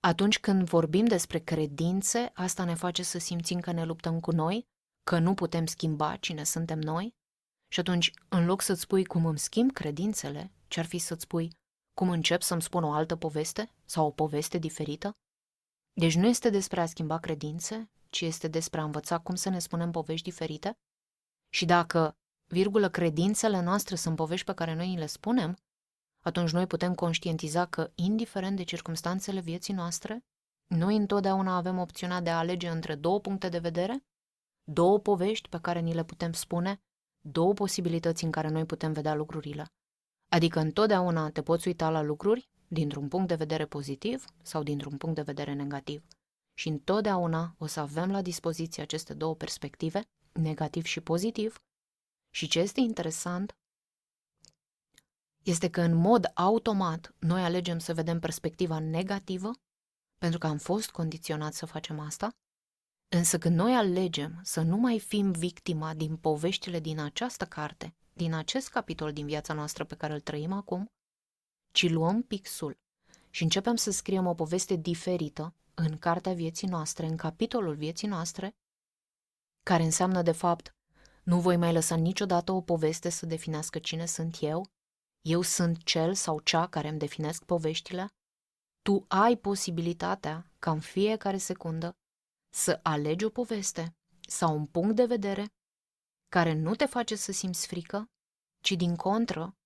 atunci 0.01 0.39
când 0.39 0.69
vorbim 0.69 1.05
despre 1.05 1.39
credințe, 1.39 2.31
asta 2.35 2.65
ne 2.65 2.75
face 2.75 3.03
să 3.03 3.19
simțim 3.19 3.61
că 3.61 3.73
ne 3.73 3.85
luptăm 3.85 4.21
cu 4.21 4.31
noi 4.31 4.67
că 5.07 5.19
nu 5.19 5.35
putem 5.35 5.67
schimba 5.67 6.17
cine 6.17 6.45
suntem 6.45 6.79
noi? 6.79 7.15
Și 7.69 7.81
atunci, 7.81 8.13
în 8.29 8.45
loc 8.45 8.61
să-ți 8.61 8.81
spui 8.81 9.05
cum 9.05 9.27
îmi 9.27 9.39
schimb 9.39 9.73
credințele, 9.73 10.53
ce-ar 10.69 10.87
fi 10.87 10.99
să-ți 10.99 11.23
spui 11.23 11.51
cum 11.95 12.11
încep 12.11 12.43
să-mi 12.43 12.63
spun 12.63 12.85
o 12.85 12.93
altă 12.93 13.17
poveste 13.17 13.71
sau 13.85 14.07
o 14.07 14.11
poveste 14.11 14.59
diferită? 14.59 15.17
Deci 15.93 16.15
nu 16.15 16.27
este 16.27 16.51
despre 16.51 16.81
a 16.81 16.87
schimba 16.87 17.19
credințe, 17.19 17.91
ci 18.11 18.21
este 18.21 18.49
despre 18.49 18.81
a 18.81 18.85
învăța 18.85 19.19
cum 19.19 19.35
să 19.35 19.49
ne 19.49 19.59
spunem 19.59 19.91
povești 19.91 20.29
diferite? 20.29 20.79
Și 21.49 21.65
dacă, 21.65 22.17
virgulă, 22.47 22.91
credințele 22.91 23.61
noastre 23.61 23.97
sunt 23.97 24.17
povești 24.17 24.47
pe 24.47 24.55
care 24.55 24.75
noi 24.75 24.97
le 24.97 25.07
spunem, 25.07 25.57
atunci 26.25 26.51
noi 26.51 26.67
putem 26.67 26.95
conștientiza 26.95 27.67
că, 27.67 27.91
indiferent 27.95 28.57
de 28.57 28.63
circumstanțele 28.63 29.41
vieții 29.41 29.75
noastre, 29.75 30.25
noi 30.67 30.97
întotdeauna 30.97 31.57
avem 31.57 31.79
opțiunea 31.79 32.21
de 32.21 32.31
a 32.31 32.39
alege 32.39 32.69
între 32.69 32.95
două 32.95 33.21
puncte 33.21 33.49
de 33.49 33.59
vedere 33.59 34.05
două 34.69 34.99
povești 34.99 35.49
pe 35.49 35.59
care 35.61 35.81
ni 35.81 35.95
le 35.95 36.05
putem 36.05 36.33
spune, 36.33 36.81
două 37.21 37.53
posibilități 37.53 38.25
în 38.25 38.31
care 38.31 38.49
noi 38.49 38.65
putem 38.65 38.93
vedea 38.93 39.15
lucrurile. 39.15 39.67
Adică 40.29 40.59
întotdeauna 40.61 41.31
te 41.31 41.43
poți 41.43 41.67
uita 41.67 41.91
la 41.91 42.03
lucruri 42.03 42.49
dintr-un 42.69 43.09
punct 43.09 43.29
de 43.29 43.35
vedere 43.35 43.67
pozitiv 43.67 44.25
sau 44.43 44.63
dintr-un 44.63 44.97
punct 44.97 45.15
de 45.15 45.23
vedere 45.23 45.53
negativ. 45.53 46.05
Și 46.55 46.69
întotdeauna 46.69 47.55
o 47.59 47.67
să 47.67 47.81
avem 47.81 48.11
la 48.11 48.23
dispoziție 48.23 48.83
aceste 48.83 49.15
două 49.15 49.35
perspective, 49.35 50.09
negativ 50.33 50.85
și 50.85 51.01
pozitiv. 51.01 51.63
Și 52.31 52.49
ce 52.49 52.59
este 52.59 52.81
interesant 52.81 53.57
este 55.43 55.71
că 55.71 55.81
în 55.81 55.95
mod 55.95 56.31
automat 56.35 57.15
noi 57.19 57.43
alegem 57.43 57.79
să 57.79 57.95
vedem 57.95 58.19
perspectiva 58.19 58.79
negativă, 58.79 59.51
pentru 60.19 60.39
că 60.39 60.47
am 60.47 60.59
fost 60.59 60.91
condiționați 60.91 61.59
să 61.59 61.67
facem 61.67 61.99
asta, 62.01 62.31
Însă 63.09 63.39
când 63.39 63.57
noi 63.57 63.75
alegem 63.75 64.41
să 64.43 64.61
nu 64.61 64.77
mai 64.77 65.01
fim 65.01 65.31
victima 65.31 65.95
din 65.95 66.17
poveștile 66.17 66.81
din 66.81 66.99
această 66.99 67.45
carte, 67.45 67.95
din 68.13 68.35
acest 68.35 68.69
capitol 68.69 69.13
din 69.13 69.27
viața 69.27 69.55
noastră 69.55 69.85
pe 69.85 69.97
care 69.97 70.13
îl 70.13 70.21
trăim 70.21 70.53
acum, 70.53 70.91
ci 71.73 71.91
luăm 71.91 72.23
pixul 72.23 72.79
și 73.31 73.43
începem 73.43 73.77
să 73.77 73.91
scriem 73.91 74.27
o 74.27 74.35
poveste 74.35 74.77
diferită 74.77 75.55
în 75.75 75.99
cartea 75.99 76.33
vieții 76.33 76.69
noastre, 76.69 77.07
în 77.07 77.17
capitolul 77.17 77.75
vieții 77.75 78.09
noastre, 78.09 78.57
care 79.63 79.83
înseamnă 79.83 80.23
de 80.23 80.33
fapt 80.33 80.75
nu 81.23 81.41
voi 81.41 81.57
mai 81.57 81.73
lăsa 81.73 81.97
niciodată 81.97 82.53
o 82.53 82.61
poveste 82.61 83.09
să 83.09 83.27
definească 83.27 83.79
cine 83.79 84.07
sunt 84.07 84.37
eu, 84.41 84.69
eu 85.21 85.43
sunt 85.43 85.83
cel 85.83 86.15
sau 86.15 86.41
cea 86.41 86.67
care 86.67 86.89
îmi 86.89 86.99
definesc 86.99 87.45
poveștile, 87.45 88.09
tu 88.83 89.05
ai 89.09 89.37
posibilitatea 89.37 90.47
ca 90.59 90.71
în 90.71 90.81
fiecare 90.81 91.37
secundă 91.37 91.97
să 92.57 92.81
alegi 92.83 93.25
o 93.25 93.31
poveste 93.31 93.97
sau 94.29 94.57
un 94.57 94.67
punct 94.67 94.97
de 94.97 95.05
vedere 95.05 95.47
care 96.29 96.53
nu 96.53 96.75
te 96.75 96.87
face 96.87 97.15
să 97.17 97.33
simți 97.33 97.67
frică, 97.67 98.11
ci 98.61 98.73
din 98.73 98.97
contră 98.97 99.57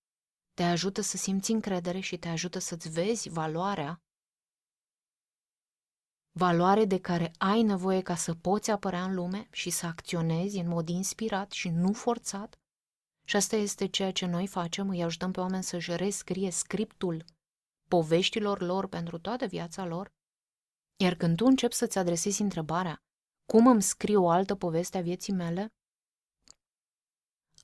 te 0.54 0.62
ajută 0.62 1.00
să 1.00 1.16
simți 1.16 1.50
încredere 1.50 2.00
și 2.00 2.18
te 2.18 2.28
ajută 2.28 2.58
să-ți 2.58 2.88
vezi 2.88 3.28
valoarea, 3.28 4.02
valoare 6.30 6.84
de 6.84 7.00
care 7.00 7.32
ai 7.38 7.62
nevoie 7.62 8.02
ca 8.02 8.14
să 8.14 8.34
poți 8.34 8.70
apărea 8.70 9.04
în 9.04 9.14
lume 9.14 9.48
și 9.50 9.70
să 9.70 9.86
acționezi 9.86 10.58
în 10.58 10.68
mod 10.68 10.88
inspirat 10.88 11.50
și 11.50 11.68
nu 11.68 11.92
forțat. 11.92 12.58
Și 13.24 13.36
asta 13.36 13.56
este 13.56 13.86
ceea 13.86 14.12
ce 14.12 14.26
noi 14.26 14.46
facem, 14.46 14.88
îi 14.88 15.02
ajutăm 15.02 15.32
pe 15.32 15.40
oameni 15.40 15.62
să-și 15.62 15.96
rescrie 15.96 16.50
scriptul 16.50 17.24
poveștilor 17.88 18.60
lor 18.60 18.88
pentru 18.88 19.18
toată 19.18 19.46
viața 19.46 19.84
lor. 19.84 20.18
Iar 21.02 21.14
când 21.14 21.36
tu 21.36 21.44
începi 21.44 21.74
să-ți 21.74 21.98
adresezi 21.98 22.42
întrebarea, 22.42 23.02
cum 23.44 23.66
îmi 23.66 23.82
scriu 23.82 24.22
o 24.22 24.28
altă 24.28 24.54
poveste 24.54 24.98
a 24.98 25.00
vieții 25.00 25.32
mele, 25.32 25.74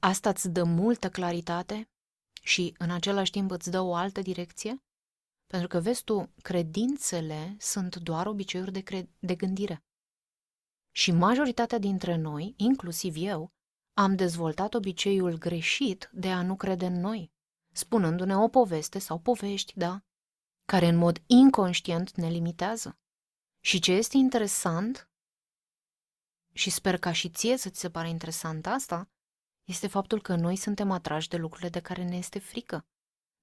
asta 0.00 0.28
îți 0.28 0.48
dă 0.48 0.64
multă 0.64 1.10
claritate 1.10 1.90
și 2.42 2.74
în 2.78 2.90
același 2.90 3.30
timp 3.30 3.50
îți 3.50 3.70
dă 3.70 3.80
o 3.80 3.94
altă 3.94 4.20
direcție? 4.20 4.82
Pentru 5.46 5.68
că, 5.68 5.80
vezi 5.80 6.04
tu, 6.04 6.32
credințele 6.42 7.56
sunt 7.58 7.96
doar 7.96 8.26
obiceiuri 8.26 8.72
de, 8.72 8.80
cre- 8.80 9.10
de 9.18 9.34
gândire. 9.34 9.84
Și 10.94 11.12
majoritatea 11.12 11.78
dintre 11.78 12.16
noi, 12.16 12.54
inclusiv 12.56 13.14
eu, 13.16 13.52
am 13.94 14.14
dezvoltat 14.14 14.74
obiceiul 14.74 15.38
greșit 15.38 16.10
de 16.12 16.30
a 16.30 16.42
nu 16.42 16.56
crede 16.56 16.86
în 16.86 17.00
noi, 17.00 17.32
spunându-ne 17.72 18.36
o 18.36 18.48
poveste 18.48 18.98
sau 18.98 19.18
povești, 19.18 19.78
da, 19.78 20.04
care 20.64 20.86
în 20.86 20.96
mod 20.96 21.22
inconștient 21.26 22.10
ne 22.14 22.28
limitează. 22.28 22.98
Și 23.66 23.78
ce 23.78 23.92
este 23.92 24.16
interesant, 24.16 25.08
și 26.52 26.70
sper 26.70 26.98
ca 26.98 27.12
și 27.12 27.30
ție 27.30 27.56
să-ți 27.56 27.80
se 27.80 27.90
pare 27.90 28.08
interesant 28.08 28.66
asta, 28.66 29.08
este 29.64 29.86
faptul 29.86 30.22
că 30.22 30.34
noi 30.34 30.56
suntem 30.56 30.90
atrași 30.90 31.28
de 31.28 31.36
lucrurile 31.36 31.68
de 31.68 31.80
care 31.80 32.04
ne 32.04 32.16
este 32.16 32.38
frică. 32.38 32.86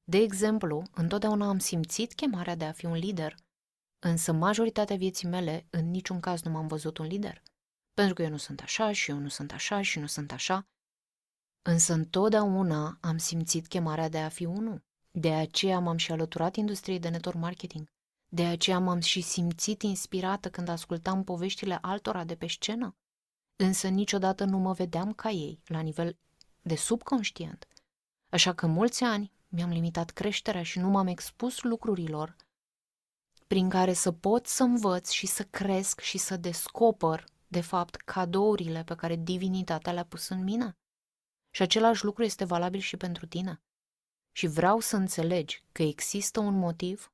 De 0.03 0.17
exemplu, 0.17 0.83
întotdeauna 0.93 1.47
am 1.47 1.59
simțit 1.59 2.13
chemarea 2.13 2.55
de 2.55 2.65
a 2.65 2.71
fi 2.71 2.85
un 2.85 2.93
lider, 2.93 3.35
însă 3.99 4.31
majoritatea 4.31 4.95
vieții 4.95 5.27
mele 5.27 5.67
în 5.69 5.89
niciun 5.89 6.19
caz 6.19 6.41
nu 6.41 6.51
m-am 6.51 6.67
văzut 6.67 6.97
un 6.97 7.05
lider. 7.05 7.41
Pentru 7.93 8.13
că 8.13 8.21
eu 8.21 8.29
nu 8.29 8.37
sunt 8.37 8.59
așa 8.59 8.91
și 8.91 9.09
eu 9.09 9.17
nu 9.17 9.29
sunt 9.29 9.51
așa 9.51 9.81
și 9.81 9.99
nu 9.99 10.07
sunt 10.07 10.31
așa. 10.31 10.67
Însă 11.61 11.93
întotdeauna 11.93 12.97
am 13.01 13.17
simțit 13.17 13.67
chemarea 13.67 14.09
de 14.09 14.19
a 14.19 14.29
fi 14.29 14.45
unul. 14.45 14.83
De 15.11 15.33
aceea 15.33 15.79
m-am 15.79 15.97
și 15.97 16.11
alăturat 16.11 16.55
industriei 16.55 16.99
de 16.99 17.09
network 17.09 17.37
marketing. 17.37 17.92
De 18.33 18.45
aceea 18.45 18.79
m-am 18.79 18.99
și 18.99 19.21
simțit 19.21 19.81
inspirată 19.81 20.49
când 20.49 20.67
ascultam 20.67 21.23
poveștile 21.23 21.77
altora 21.81 22.23
de 22.23 22.35
pe 22.35 22.47
scenă. 22.47 22.95
Însă 23.55 23.87
niciodată 23.87 24.43
nu 24.43 24.57
mă 24.57 24.73
vedeam 24.73 25.13
ca 25.13 25.29
ei, 25.29 25.61
la 25.65 25.79
nivel 25.79 26.17
de 26.61 26.75
subconștient. 26.75 27.67
Așa 28.29 28.53
că 28.53 28.67
mulți 28.67 29.03
ani 29.03 29.31
mi-am 29.47 29.69
limitat 29.69 30.09
creșterea 30.09 30.63
și 30.63 30.79
nu 30.79 30.89
m-am 30.89 31.07
expus 31.07 31.61
lucrurilor 31.61 32.35
prin 33.47 33.69
care 33.69 33.93
să 33.93 34.11
pot 34.11 34.47
să 34.47 34.63
învăț 34.63 35.09
și 35.09 35.27
să 35.27 35.43
cresc 35.43 35.99
și 35.99 36.17
să 36.17 36.37
descoper, 36.37 37.25
de 37.47 37.61
fapt, 37.61 37.95
cadourile 37.95 38.83
pe 38.83 38.95
care 38.95 39.15
divinitatea 39.15 39.93
le-a 39.93 40.05
pus 40.05 40.27
în 40.29 40.43
mine. 40.43 40.77
Și 41.49 41.61
același 41.61 42.03
lucru 42.03 42.23
este 42.23 42.45
valabil 42.45 42.79
și 42.79 42.97
pentru 42.97 43.25
tine. 43.25 43.61
Și 44.31 44.47
vreau 44.47 44.79
să 44.79 44.95
înțelegi 44.95 45.63
că 45.71 45.83
există 45.83 46.39
un 46.39 46.57
motiv 46.57 47.13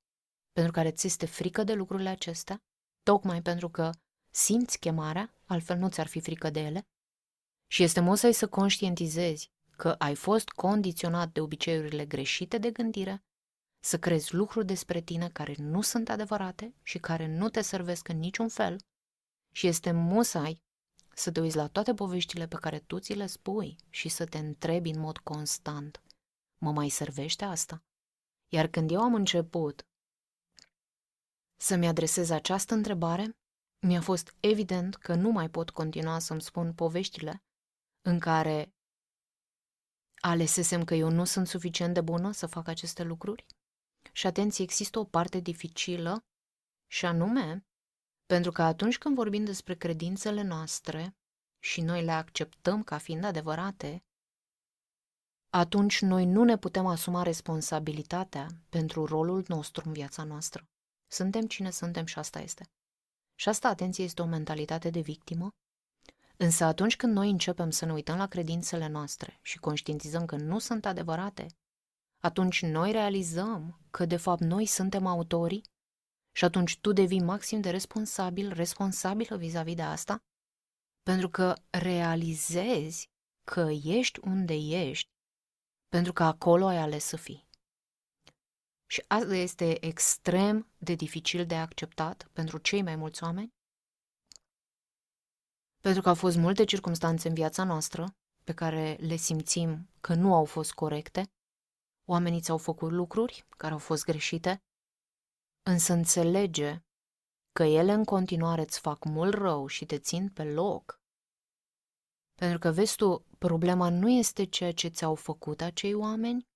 pentru 0.60 0.82
care 0.82 0.92
ți 0.92 1.08
este 1.08 1.26
frică 1.26 1.64
de 1.64 1.74
lucrurile 1.74 2.10
acestea, 2.10 2.58
tocmai 3.04 3.42
pentru 3.42 3.70
că 3.70 3.90
simți 4.34 4.80
chemarea, 4.80 5.34
altfel 5.46 5.78
nu 5.78 5.90
ți-ar 5.90 6.08
fi 6.08 6.20
frică 6.20 6.50
de 6.50 6.60
ele, 6.60 6.88
și 7.72 7.84
este 7.84 8.00
musai 8.00 8.34
să 8.34 8.48
conștientizezi 8.48 9.52
că 9.78 9.90
ai 9.90 10.16
fost 10.16 10.50
condiționat 10.50 11.32
de 11.32 11.42
obiceiurile 11.42 12.06
greșite 12.06 12.58
de 12.58 12.72
gândire, 12.72 13.24
să 13.84 14.00
crezi 14.00 14.36
lucruri 14.36 14.66
despre 14.66 15.02
tine 15.02 15.30
care 15.30 15.56
nu 15.58 15.82
sunt 15.82 16.10
adevărate 16.10 16.76
și 16.84 16.98
care 16.98 17.28
nu 17.28 17.50
te 17.50 17.62
servesc 17.62 18.08
în 18.08 18.18
niciun 18.18 18.48
fel 18.48 18.78
și 19.52 19.68
este 19.68 19.92
musai 19.92 20.64
să 21.14 21.32
te 21.32 21.40
uiți 21.40 21.56
la 21.56 21.68
toate 21.68 21.94
poveștile 21.94 22.48
pe 22.48 22.56
care 22.56 22.80
tu 22.80 23.00
ți 23.00 23.14
le 23.14 23.26
spui 23.26 23.76
și 23.90 24.10
să 24.10 24.26
te 24.26 24.38
întrebi 24.38 24.90
în 24.90 25.00
mod 25.00 25.18
constant, 25.18 26.04
mă 26.58 26.72
mai 26.72 26.90
servește 26.90 27.46
asta? 27.46 27.84
Iar 28.52 28.68
când 28.68 28.92
eu 28.92 29.02
am 29.02 29.14
început 29.14 29.84
să-mi 31.62 31.88
adresez 31.88 32.30
această 32.30 32.74
întrebare, 32.74 33.38
mi-a 33.88 34.02
fost 34.02 34.36
evident 34.40 34.96
că 34.96 35.16
nu 35.16 35.30
mai 35.30 35.50
pot 35.50 35.70
continua 35.70 36.20
să-mi 36.20 36.42
spun 36.42 36.74
poveștile 36.74 37.44
în 38.02 38.20
care 38.20 38.74
alesesem 40.22 40.84
că 40.84 40.94
eu 40.94 41.10
nu 41.10 41.26
sunt 41.26 41.48
suficient 41.48 41.94
de 41.94 42.02
bună 42.02 42.32
să 42.32 42.48
fac 42.48 42.68
aceste 42.68 43.04
lucruri? 43.04 43.46
Și 44.12 44.28
atenție, 44.28 44.64
există 44.64 45.00
o 45.00 45.04
parte 45.04 45.40
dificilă 45.40 46.26
și 46.88 47.06
anume, 47.06 47.66
pentru 48.26 48.52
că 48.52 48.62
atunci 48.62 48.98
când 48.98 49.16
vorbim 49.16 49.46
despre 49.46 49.76
credințele 49.76 50.42
noastre 50.42 51.18
și 51.60 51.82
noi 51.82 52.04
le 52.04 52.12
acceptăm 52.12 52.84
ca 52.84 52.98
fiind 52.98 53.24
adevărate, 53.24 54.04
atunci 55.50 56.02
noi 56.02 56.26
nu 56.26 56.44
ne 56.44 56.58
putem 56.58 56.86
asuma 56.86 57.24
responsabilitatea 57.24 58.48
pentru 58.70 59.06
rolul 59.06 59.44
nostru 59.48 59.84
în 59.86 59.94
viața 59.94 60.24
noastră. 60.24 60.64
Suntem 61.12 61.48
cine 61.48 61.70
suntem 61.70 62.06
și 62.06 62.20
asta 62.20 62.40
este. 62.40 62.70
Și 63.36 63.50
asta, 63.50 63.68
atenție, 63.68 64.04
este 64.04 64.22
o 64.22 64.26
mentalitate 64.26 64.90
de 64.90 65.00
victimă. 65.00 65.50
Însă 66.38 66.64
atunci 66.64 66.96
când 66.96 67.14
noi 67.14 67.30
începem 67.30 67.70
să 67.70 67.86
ne 67.86 67.94
uităm 67.94 68.18
la 68.18 68.28
credințele 68.28 68.88
noastre 68.88 69.40
și 69.42 69.60
conștientizăm 69.60 70.26
că 70.26 70.36
nu 70.36 70.60
sunt 70.60 70.86
adevărate, 70.86 71.48
atunci 72.22 72.62
noi 72.62 72.92
realizăm 72.92 73.80
că 73.92 74.06
de 74.06 74.18
fapt 74.18 74.42
noi 74.42 74.66
suntem 74.66 75.06
autorii 75.06 75.64
și 76.32 76.46
atunci 76.46 76.80
tu 76.80 76.92
devii 76.92 77.22
maxim 77.22 77.62
de 77.62 77.70
responsabil, 77.70 78.54
responsabilă 78.54 79.38
vis-a-vis 79.38 79.76
de 79.76 79.82
asta, 79.82 80.18
pentru 81.04 81.30
că 81.30 81.56
realizezi 81.70 83.10
că 83.44 83.70
ești 83.84 84.20
unde 84.28 84.54
ești, 84.54 85.10
pentru 85.88 86.14
că 86.14 86.24
acolo 86.24 86.66
ai 86.66 86.78
ales 86.78 87.04
să 87.04 87.18
fii. 87.18 87.49
Și 88.92 89.04
asta 89.08 89.36
este 89.36 89.86
extrem 89.86 90.72
de 90.78 90.94
dificil 90.94 91.46
de 91.46 91.56
acceptat 91.56 92.30
pentru 92.34 92.58
cei 92.58 92.82
mai 92.82 92.96
mulți 92.96 93.24
oameni, 93.24 93.54
pentru 95.82 96.02
că 96.02 96.10
au 96.10 96.16
fost 96.16 96.38
multe 96.38 96.64
circunstanțe 96.64 97.28
în 97.28 97.34
viața 97.34 97.64
noastră 97.64 98.16
pe 98.44 98.54
care 98.54 98.98
le 99.00 99.16
simțim 99.16 99.90
că 100.02 100.14
nu 100.14 100.34
au 100.34 100.46
fost 100.46 100.74
corecte, 100.74 101.32
oamenii 102.08 102.42
ți-au 102.42 102.58
făcut 102.58 102.92
lucruri 102.92 103.46
care 103.58 103.74
au 103.74 103.80
fost 103.80 104.04
greșite, 104.04 104.64
însă 105.62 105.94
înțelege 105.94 106.84
că 107.52 107.64
ele 107.64 107.92
în 107.92 108.04
continuare 108.04 108.62
îți 108.62 108.80
fac 108.80 109.04
mult 109.04 109.34
rău 109.34 109.68
și 109.68 109.86
te 109.86 110.00
țin 110.00 110.30
pe 110.30 110.44
loc. 110.44 111.02
Pentru 112.36 112.60
că, 112.60 112.72
vezi 112.72 112.96
tu, 112.96 113.26
problema 113.38 113.90
nu 113.90 114.10
este 114.10 114.44
ceea 114.44 114.74
ce 114.74 114.88
ți-au 114.88 115.16
făcut 115.16 115.62
acei 115.62 115.94
oameni, 115.94 116.49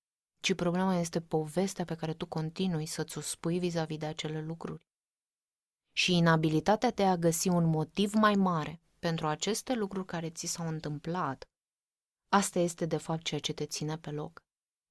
ci 0.44 0.54
problema 0.54 0.94
este 0.94 1.20
povestea 1.20 1.84
pe 1.84 1.94
care 1.94 2.14
tu 2.14 2.26
continui 2.26 2.86
să-ți 2.86 3.18
o 3.18 3.20
spui 3.20 3.58
vis-a-vis 3.58 3.98
de 3.98 4.06
acele 4.06 4.42
lucruri. 4.42 4.82
Și 5.92 6.16
inabilitatea 6.16 6.90
de 6.90 7.04
a 7.04 7.16
găsi 7.16 7.48
un 7.48 7.64
motiv 7.64 8.12
mai 8.14 8.34
mare 8.34 8.80
pentru 8.98 9.26
aceste 9.26 9.74
lucruri 9.74 10.06
care 10.06 10.30
ți 10.30 10.46
s-au 10.46 10.68
întâmplat, 10.68 11.48
asta 12.28 12.58
este 12.58 12.86
de 12.86 12.96
fapt 12.96 13.22
ceea 13.22 13.40
ce 13.40 13.52
te 13.52 13.66
ține 13.66 13.98
pe 13.98 14.10
loc. 14.10 14.42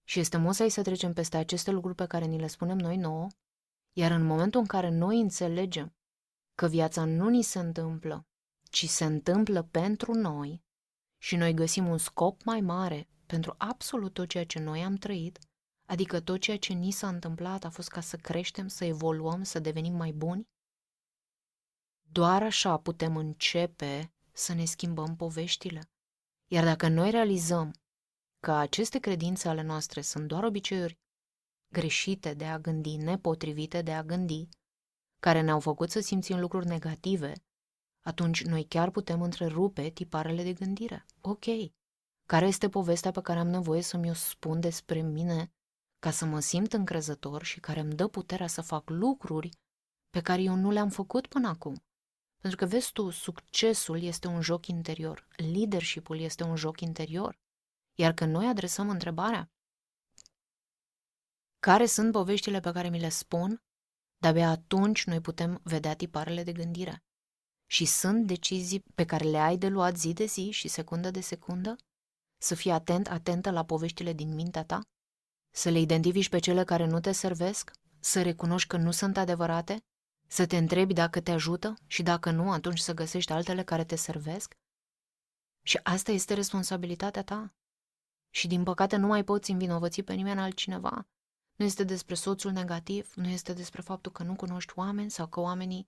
Și 0.03 0.19
este 0.19 0.37
musai 0.37 0.69
să 0.69 0.81
trecem 0.81 1.13
peste 1.13 1.37
aceste 1.37 1.71
lucruri 1.71 1.95
pe 1.95 2.05
care 2.05 2.25
ni 2.25 2.39
le 2.39 2.47
spunem 2.47 2.77
noi 2.77 2.97
nouă, 2.97 3.27
iar 3.91 4.11
în 4.11 4.23
momentul 4.25 4.59
în 4.59 4.67
care 4.67 4.89
noi 4.89 5.19
înțelegem 5.19 5.95
că 6.55 6.67
viața 6.67 7.05
nu 7.05 7.29
ni 7.29 7.41
se 7.41 7.59
întâmplă, 7.59 8.27
ci 8.69 8.89
se 8.89 9.05
întâmplă 9.05 9.63
pentru 9.63 10.13
noi 10.13 10.63
și 11.17 11.35
noi 11.35 11.53
găsim 11.53 11.87
un 11.87 11.97
scop 11.97 12.43
mai 12.43 12.61
mare 12.61 13.07
pentru 13.33 13.55
absolut 13.57 14.13
tot 14.13 14.29
ceea 14.29 14.45
ce 14.45 14.59
noi 14.59 14.83
am 14.83 14.95
trăit, 14.95 15.39
adică 15.85 16.19
tot 16.19 16.39
ceea 16.39 16.57
ce 16.57 16.73
ni 16.73 16.91
s-a 16.91 17.07
întâmplat 17.07 17.63
a 17.63 17.69
fost 17.69 17.89
ca 17.89 18.01
să 18.01 18.17
creștem, 18.17 18.67
să 18.67 18.85
evoluăm, 18.85 19.43
să 19.43 19.59
devenim 19.59 19.95
mai 19.95 20.11
buni, 20.11 20.47
Doar 22.11 22.43
așa 22.43 22.77
putem 22.77 23.17
începe 23.17 24.13
să 24.31 24.53
ne 24.53 24.65
schimbăm 24.65 25.15
poveștile. 25.15 25.89
Iar 26.47 26.63
dacă 26.63 26.87
noi 26.87 27.11
realizăm 27.11 27.71
că 28.39 28.51
aceste 28.51 28.99
credințe 28.99 29.47
ale 29.47 29.61
noastre 29.61 30.01
sunt 30.01 30.27
doar 30.27 30.43
obiceiuri 30.43 30.99
greșite 31.67 32.33
de 32.33 32.45
a 32.45 32.59
gândi, 32.59 32.95
nepotrivite 32.95 33.81
de 33.81 33.93
a 33.93 34.03
gândi, 34.03 34.49
care 35.19 35.41
ne-au 35.41 35.59
făcut 35.59 35.89
să 35.89 35.99
simțim 35.99 36.39
lucruri 36.39 36.65
negative, 36.65 37.33
atunci 38.01 38.43
noi 38.43 38.65
chiar 38.65 38.89
putem 38.89 39.21
întrerupe 39.21 39.89
tiparele 39.89 40.43
de 40.43 40.53
gândire. 40.53 41.05
Ok, 41.21 41.45
care 42.33 42.45
este 42.45 42.69
povestea 42.69 43.11
pe 43.11 43.21
care 43.21 43.39
am 43.39 43.47
nevoie 43.47 43.81
să 43.81 43.97
mi-o 43.97 44.13
spun 44.13 44.59
despre 44.59 45.01
mine 45.01 45.51
ca 45.99 46.11
să 46.11 46.25
mă 46.25 46.39
simt 46.39 46.73
încrezător 46.73 47.43
și 47.43 47.59
care 47.59 47.79
îmi 47.79 47.93
dă 47.93 48.07
puterea 48.07 48.47
să 48.47 48.61
fac 48.61 48.89
lucruri 48.89 49.49
pe 50.09 50.21
care 50.21 50.41
eu 50.41 50.55
nu 50.55 50.71
le-am 50.71 50.89
făcut 50.89 51.27
până 51.27 51.47
acum. 51.47 51.83
Pentru 52.37 52.59
că, 52.59 52.65
vezi 52.65 52.91
tu, 52.91 53.09
succesul 53.09 54.01
este 54.01 54.27
un 54.27 54.41
joc 54.41 54.67
interior, 54.67 55.27
leadership-ul 55.35 56.19
este 56.19 56.43
un 56.43 56.55
joc 56.55 56.79
interior. 56.81 57.39
Iar 57.93 58.13
când 58.13 58.31
noi 58.31 58.47
adresăm 58.47 58.89
întrebarea 58.89 59.51
care 61.59 61.85
sunt 61.85 62.11
poveștile 62.11 62.59
pe 62.59 62.71
care 62.71 62.89
mi 62.89 62.99
le 62.99 63.09
spun, 63.09 63.63
de-abia 64.17 64.49
atunci 64.49 65.05
noi 65.05 65.21
putem 65.21 65.59
vedea 65.63 65.95
tiparele 65.95 66.43
de 66.43 66.51
gândire. 66.51 67.03
Și 67.65 67.85
sunt 67.85 68.27
decizii 68.27 68.83
pe 68.95 69.05
care 69.05 69.23
le 69.23 69.37
ai 69.37 69.57
de 69.57 69.67
luat 69.67 69.97
zi 69.97 70.13
de 70.13 70.25
zi 70.25 70.49
și 70.49 70.67
secundă 70.67 71.11
de 71.11 71.21
secundă? 71.21 71.75
Să 72.43 72.55
fii 72.55 72.71
atent, 72.71 73.07
atentă 73.07 73.51
la 73.51 73.65
poveștile 73.65 74.13
din 74.13 74.33
mintea 74.33 74.63
ta? 74.63 74.81
Să 75.49 75.69
le 75.69 75.79
identifici 75.79 76.29
pe 76.29 76.39
cele 76.39 76.63
care 76.63 76.85
nu 76.85 76.99
te 76.99 77.11
servesc? 77.11 77.71
Să 77.99 78.21
recunoști 78.21 78.67
că 78.67 78.77
nu 78.77 78.91
sunt 78.91 79.17
adevărate? 79.17 79.83
Să 80.27 80.45
te 80.45 80.57
întrebi 80.57 80.93
dacă 80.93 81.21
te 81.21 81.31
ajută 81.31 81.73
și 81.87 82.03
dacă 82.03 82.31
nu, 82.31 82.51
atunci 82.51 82.79
să 82.79 82.93
găsești 82.93 83.31
altele 83.31 83.63
care 83.63 83.83
te 83.85 83.95
servesc? 83.95 84.53
Și 85.61 85.79
asta 85.83 86.11
este 86.11 86.33
responsabilitatea 86.33 87.23
ta. 87.23 87.53
Și 88.29 88.47
din 88.47 88.63
păcate 88.63 88.95
nu 88.95 89.07
mai 89.07 89.23
poți 89.23 89.51
învinovăți 89.51 90.01
pe 90.01 90.13
nimeni 90.13 90.39
altcineva. 90.39 91.07
Nu 91.55 91.65
este 91.65 91.83
despre 91.83 92.15
soțul 92.15 92.51
negativ, 92.51 93.13
nu 93.15 93.27
este 93.27 93.53
despre 93.53 93.81
faptul 93.81 94.11
că 94.11 94.23
nu 94.23 94.35
cunoști 94.35 94.73
oameni 94.75 95.11
sau 95.11 95.27
că 95.27 95.39
oamenii 95.39 95.87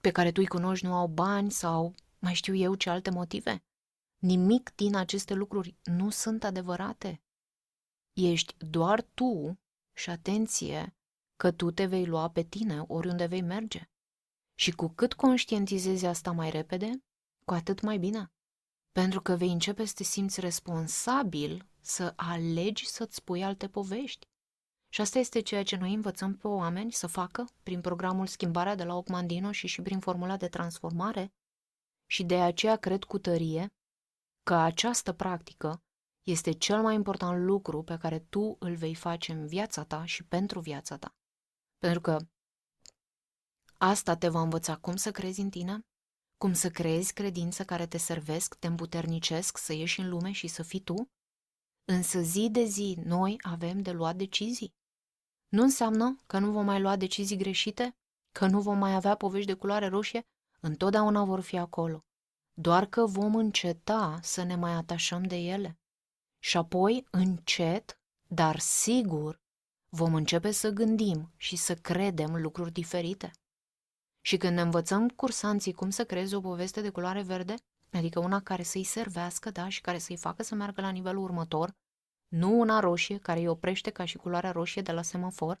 pe 0.00 0.10
care 0.10 0.32
tu 0.32 0.40
îi 0.40 0.48
cunoști 0.48 0.86
nu 0.86 0.94
au 0.94 1.06
bani 1.06 1.50
sau 1.50 1.94
mai 2.18 2.34
știu 2.34 2.54
eu 2.54 2.74
ce 2.74 2.90
alte 2.90 3.10
motive. 3.10 3.62
Nimic 4.20 4.72
din 4.74 4.96
aceste 4.96 5.34
lucruri 5.34 5.76
nu 5.84 6.10
sunt 6.10 6.44
adevărate. 6.44 7.22
Ești 8.12 8.54
doar 8.58 9.02
tu 9.02 9.58
și 9.92 10.10
atenție 10.10 10.96
că 11.36 11.52
tu 11.52 11.70
te 11.70 11.86
vei 11.86 12.06
lua 12.06 12.30
pe 12.30 12.42
tine 12.42 12.84
oriunde 12.86 13.26
vei 13.26 13.42
merge. 13.42 13.90
Și 14.54 14.70
cu 14.70 14.88
cât 14.88 15.14
conștientizezi 15.14 16.06
asta 16.06 16.32
mai 16.32 16.50
repede, 16.50 17.04
cu 17.44 17.54
atât 17.54 17.80
mai 17.80 17.98
bine. 17.98 18.32
Pentru 18.92 19.20
că 19.20 19.36
vei 19.36 19.52
începe 19.52 19.84
să 19.84 19.92
te 19.96 20.02
simți 20.02 20.40
responsabil 20.40 21.68
să 21.80 22.12
alegi 22.16 22.86
să-ți 22.86 23.16
spui 23.16 23.44
alte 23.44 23.68
povești. 23.68 24.26
Și 24.88 25.00
asta 25.00 25.18
este 25.18 25.40
ceea 25.40 25.62
ce 25.62 25.76
noi 25.76 25.94
învățăm 25.94 26.36
pe 26.36 26.46
oameni 26.48 26.92
să 26.92 27.06
facă 27.06 27.48
prin 27.62 27.80
programul 27.80 28.26
Schimbarea 28.26 28.74
de 28.74 28.84
la 28.84 28.96
Ocmandino 28.96 29.52
și 29.52 29.66
și 29.66 29.82
prin 29.82 29.98
formula 29.98 30.36
de 30.36 30.48
transformare. 30.48 31.32
Și 32.06 32.24
de 32.24 32.40
aceea 32.40 32.76
cred 32.76 33.04
cu 33.04 33.18
tărie 33.18 33.72
că 34.42 34.54
această 34.54 35.12
practică 35.12 35.82
este 36.22 36.52
cel 36.52 36.82
mai 36.82 36.94
important 36.94 37.44
lucru 37.44 37.82
pe 37.82 37.96
care 37.96 38.18
tu 38.18 38.56
îl 38.58 38.74
vei 38.74 38.94
face 38.94 39.32
în 39.32 39.46
viața 39.46 39.84
ta 39.84 40.04
și 40.04 40.24
pentru 40.24 40.60
viața 40.60 40.96
ta. 40.96 41.14
Pentru 41.78 42.00
că 42.00 42.16
asta 43.78 44.16
te 44.16 44.28
va 44.28 44.40
învăța 44.40 44.76
cum 44.76 44.96
să 44.96 45.10
crezi 45.10 45.40
în 45.40 45.50
tine, 45.50 45.86
cum 46.36 46.52
să 46.52 46.70
creezi 46.70 47.12
credințe 47.12 47.64
care 47.64 47.86
te 47.86 47.98
servesc, 47.98 48.54
te 48.54 48.66
împuternicesc 48.66 49.58
să 49.58 49.72
ieși 49.72 50.00
în 50.00 50.08
lume 50.08 50.32
și 50.32 50.46
să 50.46 50.62
fii 50.62 50.80
tu. 50.80 51.10
Însă 51.84 52.20
zi 52.20 52.48
de 52.50 52.64
zi 52.64 52.98
noi 53.04 53.36
avem 53.40 53.82
de 53.82 53.90
luat 53.90 54.16
decizii. 54.16 54.74
Nu 55.48 55.62
înseamnă 55.62 56.22
că 56.26 56.38
nu 56.38 56.52
vom 56.52 56.64
mai 56.64 56.80
lua 56.80 56.96
decizii 56.96 57.36
greșite, 57.36 57.96
că 58.32 58.46
nu 58.46 58.60
vom 58.60 58.78
mai 58.78 58.94
avea 58.94 59.14
povești 59.14 59.46
de 59.46 59.54
culoare 59.54 59.86
roșie, 59.86 60.22
întotdeauna 60.60 61.24
vor 61.24 61.40
fi 61.40 61.58
acolo. 61.58 62.04
Doar 62.60 62.86
că 62.86 63.06
vom 63.06 63.34
înceta 63.34 64.18
să 64.22 64.42
ne 64.42 64.54
mai 64.54 64.72
atașăm 64.72 65.22
de 65.22 65.36
ele. 65.36 65.78
Și 66.38 66.56
apoi, 66.56 67.06
încet, 67.10 68.00
dar 68.28 68.58
sigur, 68.58 69.40
vom 69.88 70.14
începe 70.14 70.50
să 70.50 70.70
gândim 70.70 71.32
și 71.36 71.56
să 71.56 71.74
credem 71.74 72.40
lucruri 72.40 72.72
diferite. 72.72 73.30
Și 74.20 74.36
când 74.36 74.54
ne 74.54 74.60
învățăm 74.60 75.08
cursanții 75.08 75.72
cum 75.72 75.90
să 75.90 76.04
creeze 76.04 76.36
o 76.36 76.40
poveste 76.40 76.80
de 76.80 76.90
culoare 76.90 77.22
verde, 77.22 77.54
adică 77.92 78.18
una 78.18 78.40
care 78.40 78.62
să-i 78.62 78.84
servească, 78.84 79.50
da, 79.50 79.68
și 79.68 79.80
care 79.80 79.98
să-i 79.98 80.16
facă 80.16 80.42
să 80.42 80.54
meargă 80.54 80.80
la 80.80 80.90
nivelul 80.90 81.22
următor, 81.22 81.76
nu 82.28 82.58
una 82.58 82.80
roșie 82.80 83.18
care 83.18 83.38
îi 83.38 83.48
oprește 83.48 83.90
ca 83.90 84.04
și 84.04 84.16
culoarea 84.16 84.50
roșie 84.50 84.82
de 84.82 84.92
la 84.92 85.02
semafor, 85.02 85.60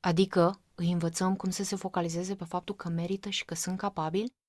adică 0.00 0.60
îi 0.74 0.92
învățăm 0.92 1.36
cum 1.36 1.50
să 1.50 1.64
se 1.64 1.76
focalizeze 1.76 2.36
pe 2.36 2.44
faptul 2.44 2.74
că 2.74 2.88
merită 2.88 3.28
și 3.28 3.44
că 3.44 3.54
sunt 3.54 3.78
capabili, 3.78 4.40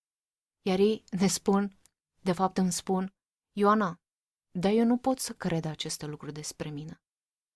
iar 0.66 0.80
ei 0.80 1.04
ne 1.10 1.28
spun, 1.28 1.78
de 2.22 2.32
fapt 2.32 2.58
îmi 2.58 2.72
spun, 2.72 3.14
Ioana, 3.52 4.00
dar 4.52 4.72
eu 4.72 4.86
nu 4.86 4.98
pot 4.98 5.20
să 5.20 5.34
cred 5.34 5.66
aceste 5.66 6.06
lucruri 6.06 6.34
despre 6.34 6.70
mine. 6.70 7.02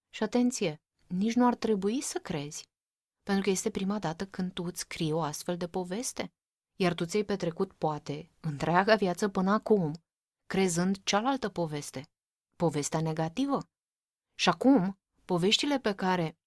Și 0.09 0.23
atenție, 0.23 0.81
nici 1.07 1.33
nu 1.33 1.45
ar 1.45 1.55
trebui 1.55 2.01
să 2.01 2.19
crezi, 2.19 2.69
pentru 3.23 3.43
că 3.43 3.49
este 3.49 3.69
prima 3.69 3.99
dată 3.99 4.27
când 4.27 4.53
tu 4.53 4.63
îți 4.63 4.79
scrii 4.79 5.11
o 5.11 5.21
astfel 5.21 5.57
de 5.57 5.67
poveste, 5.67 6.31
iar 6.75 6.93
tu 6.93 7.05
ți-ai 7.05 7.23
petrecut, 7.23 7.73
poate, 7.73 8.31
întreaga 8.39 8.95
viață 8.95 9.29
până 9.29 9.51
acum, 9.51 9.93
crezând 10.45 11.03
cealaltă 11.03 11.49
poveste, 11.49 12.09
povestea 12.55 13.01
negativă. 13.01 13.69
Și 14.35 14.49
acum, 14.49 14.99
poveștile 15.25 15.79
pe 15.79 15.95
care 15.95 16.37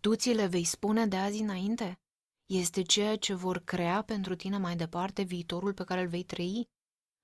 tu 0.00 0.14
ți 0.14 0.32
le 0.32 0.46
vei 0.46 0.64
spune 0.64 1.06
de 1.06 1.16
azi 1.16 1.40
înainte, 1.40 2.00
este 2.46 2.82
ceea 2.82 3.16
ce 3.16 3.34
vor 3.34 3.58
crea 3.58 4.02
pentru 4.02 4.34
tine 4.34 4.58
mai 4.58 4.76
departe 4.76 5.22
viitorul 5.22 5.74
pe 5.74 5.84
care 5.84 6.00
îl 6.00 6.08
vei 6.08 6.24
trăi. 6.24 6.68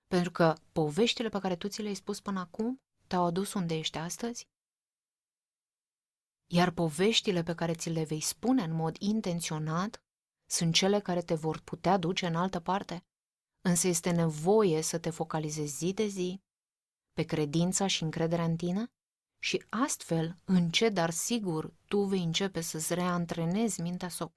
Pentru 0.07 0.31
că 0.31 0.55
poveștile 0.73 1.29
pe 1.29 1.39
care 1.39 1.57
tu 1.57 1.69
ți 1.69 1.83
le-ai 1.83 1.95
spus 1.95 2.21
până 2.21 2.41
acum 2.41 2.81
te-au 3.07 3.25
adus 3.25 3.53
unde 3.53 3.77
ești 3.77 3.99
astăzi? 3.99 4.47
Iar 6.51 6.71
poveștile 6.71 7.43
pe 7.43 7.55
care 7.55 7.75
ți 7.75 7.91
le 7.91 8.05
vei 8.05 8.21
spune 8.21 8.63
în 8.63 8.73
mod 8.73 8.97
intenționat 8.97 10.03
sunt 10.51 10.75
cele 10.75 11.01
care 11.01 11.23
te 11.23 11.35
vor 11.35 11.61
putea 11.61 11.97
duce 11.97 12.27
în 12.27 12.35
altă 12.35 12.61
parte. 12.61 13.05
Însă 13.61 13.89
este 13.89 14.11
nevoie 14.11 14.83
să 14.83 14.99
te 14.99 15.11
focalizezi 15.11 15.77
zi 15.77 15.93
de 15.93 16.07
zi 16.07 16.41
pe 17.13 17.23
credința 17.23 17.87
și 17.87 18.03
încrederea 18.03 18.45
în 18.45 18.57
tine 18.57 18.87
și 19.43 19.65
astfel, 19.69 20.37
încet, 20.45 20.95
dar 20.95 21.11
sigur, 21.11 21.75
tu 21.89 22.05
vei 22.05 22.23
începe 22.23 22.61
să-ți 22.61 22.95
reantrenezi 22.95 23.81
mintea, 23.81 24.09
sub, 24.09 24.33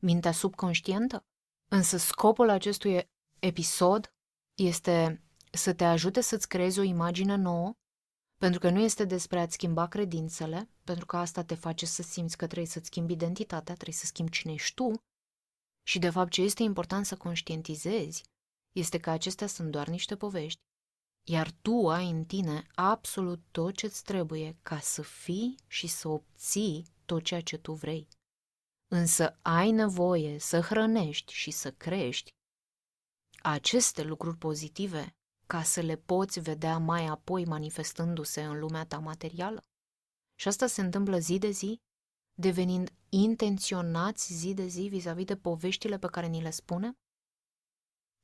mintea 0.00 0.32
subconștientă. 0.32 1.24
Însă 1.70 1.96
scopul 1.96 2.48
acestui 2.48 3.08
episod 3.38 4.14
este 4.54 5.22
să 5.52 5.74
te 5.74 5.84
ajute 5.84 6.20
să-ți 6.20 6.48
creezi 6.48 6.78
o 6.78 6.82
imagine 6.82 7.34
nouă, 7.36 7.72
pentru 8.36 8.60
că 8.60 8.70
nu 8.70 8.80
este 8.80 9.04
despre 9.04 9.40
a-ți 9.40 9.52
schimba 9.52 9.86
credințele, 9.86 10.70
pentru 10.84 11.06
că 11.06 11.16
asta 11.16 11.44
te 11.44 11.54
face 11.54 11.86
să 11.86 12.02
simți 12.02 12.36
că 12.36 12.46
trebuie 12.46 12.66
să-ți 12.66 12.86
schimbi 12.86 13.12
identitatea, 13.12 13.74
trebuie 13.74 13.94
să 13.94 14.06
schimbi 14.06 14.30
cine 14.30 14.52
ești 14.52 14.74
tu, 14.74 14.92
și 15.86 15.98
de 15.98 16.10
fapt 16.10 16.30
ce 16.30 16.42
este 16.42 16.62
important 16.62 17.06
să 17.06 17.16
conștientizezi 17.16 18.22
este 18.72 18.98
că 18.98 19.10
acestea 19.10 19.46
sunt 19.46 19.70
doar 19.70 19.88
niște 19.88 20.16
povești, 20.16 20.60
iar 21.28 21.50
tu 21.50 21.88
ai 21.88 22.10
în 22.10 22.24
tine 22.24 22.66
absolut 22.74 23.42
tot 23.50 23.74
ce-ți 23.74 24.02
trebuie 24.02 24.58
ca 24.62 24.78
să 24.78 25.02
fii 25.02 25.54
și 25.66 25.86
să 25.86 26.08
obții 26.08 26.86
tot 27.04 27.22
ceea 27.22 27.40
ce 27.40 27.58
tu 27.58 27.72
vrei. 27.72 28.08
Însă 28.92 29.38
ai 29.42 29.70
nevoie 29.70 30.38
să 30.38 30.60
hrănești 30.60 31.32
și 31.32 31.50
să 31.50 31.72
crești 31.72 32.30
aceste 33.42 34.02
lucruri 34.02 34.36
pozitive 34.36 35.14
ca 35.46 35.62
să 35.62 35.80
le 35.80 35.96
poți 35.96 36.40
vedea 36.40 36.78
mai 36.78 37.06
apoi 37.06 37.44
manifestându-se 37.44 38.42
în 38.44 38.58
lumea 38.58 38.86
ta 38.86 38.98
materială. 38.98 39.60
Și 40.34 40.48
asta 40.48 40.66
se 40.66 40.80
întâmplă 40.80 41.18
zi 41.18 41.38
de 41.38 41.50
zi, 41.50 41.80
devenind 42.34 42.90
intenționați 43.08 44.32
zi 44.32 44.54
de 44.54 44.66
zi 44.66 44.80
vis-a-vis 44.80 45.24
de 45.24 45.36
poveștile 45.36 45.98
pe 45.98 46.06
care 46.06 46.26
ni 46.26 46.42
le 46.42 46.50
spune? 46.50 46.92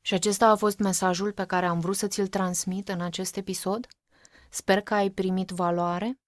Și 0.04 0.14
acesta 0.14 0.46
a 0.46 0.56
fost 0.56 0.78
mesajul 0.78 1.32
pe 1.32 1.46
care 1.46 1.66
am 1.66 1.80
vrut 1.80 1.96
să 1.96 2.06
ți-l 2.06 2.28
transmit 2.28 2.88
în 2.88 3.00
acest 3.00 3.36
episod. 3.36 3.86
Sper 4.50 4.80
că 4.80 4.94
ai 4.94 5.10
primit 5.10 5.50
valoare. 5.50 6.20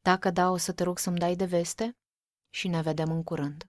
Dacă 0.00 0.30
da, 0.30 0.50
o 0.50 0.56
să 0.56 0.72
te 0.72 0.82
rog 0.82 0.98
să-mi 0.98 1.18
dai 1.18 1.36
de 1.36 1.44
veste 1.44 1.96
și 2.50 2.68
ne 2.68 2.82
vedem 2.82 3.10
în 3.10 3.22
curând. 3.22 3.64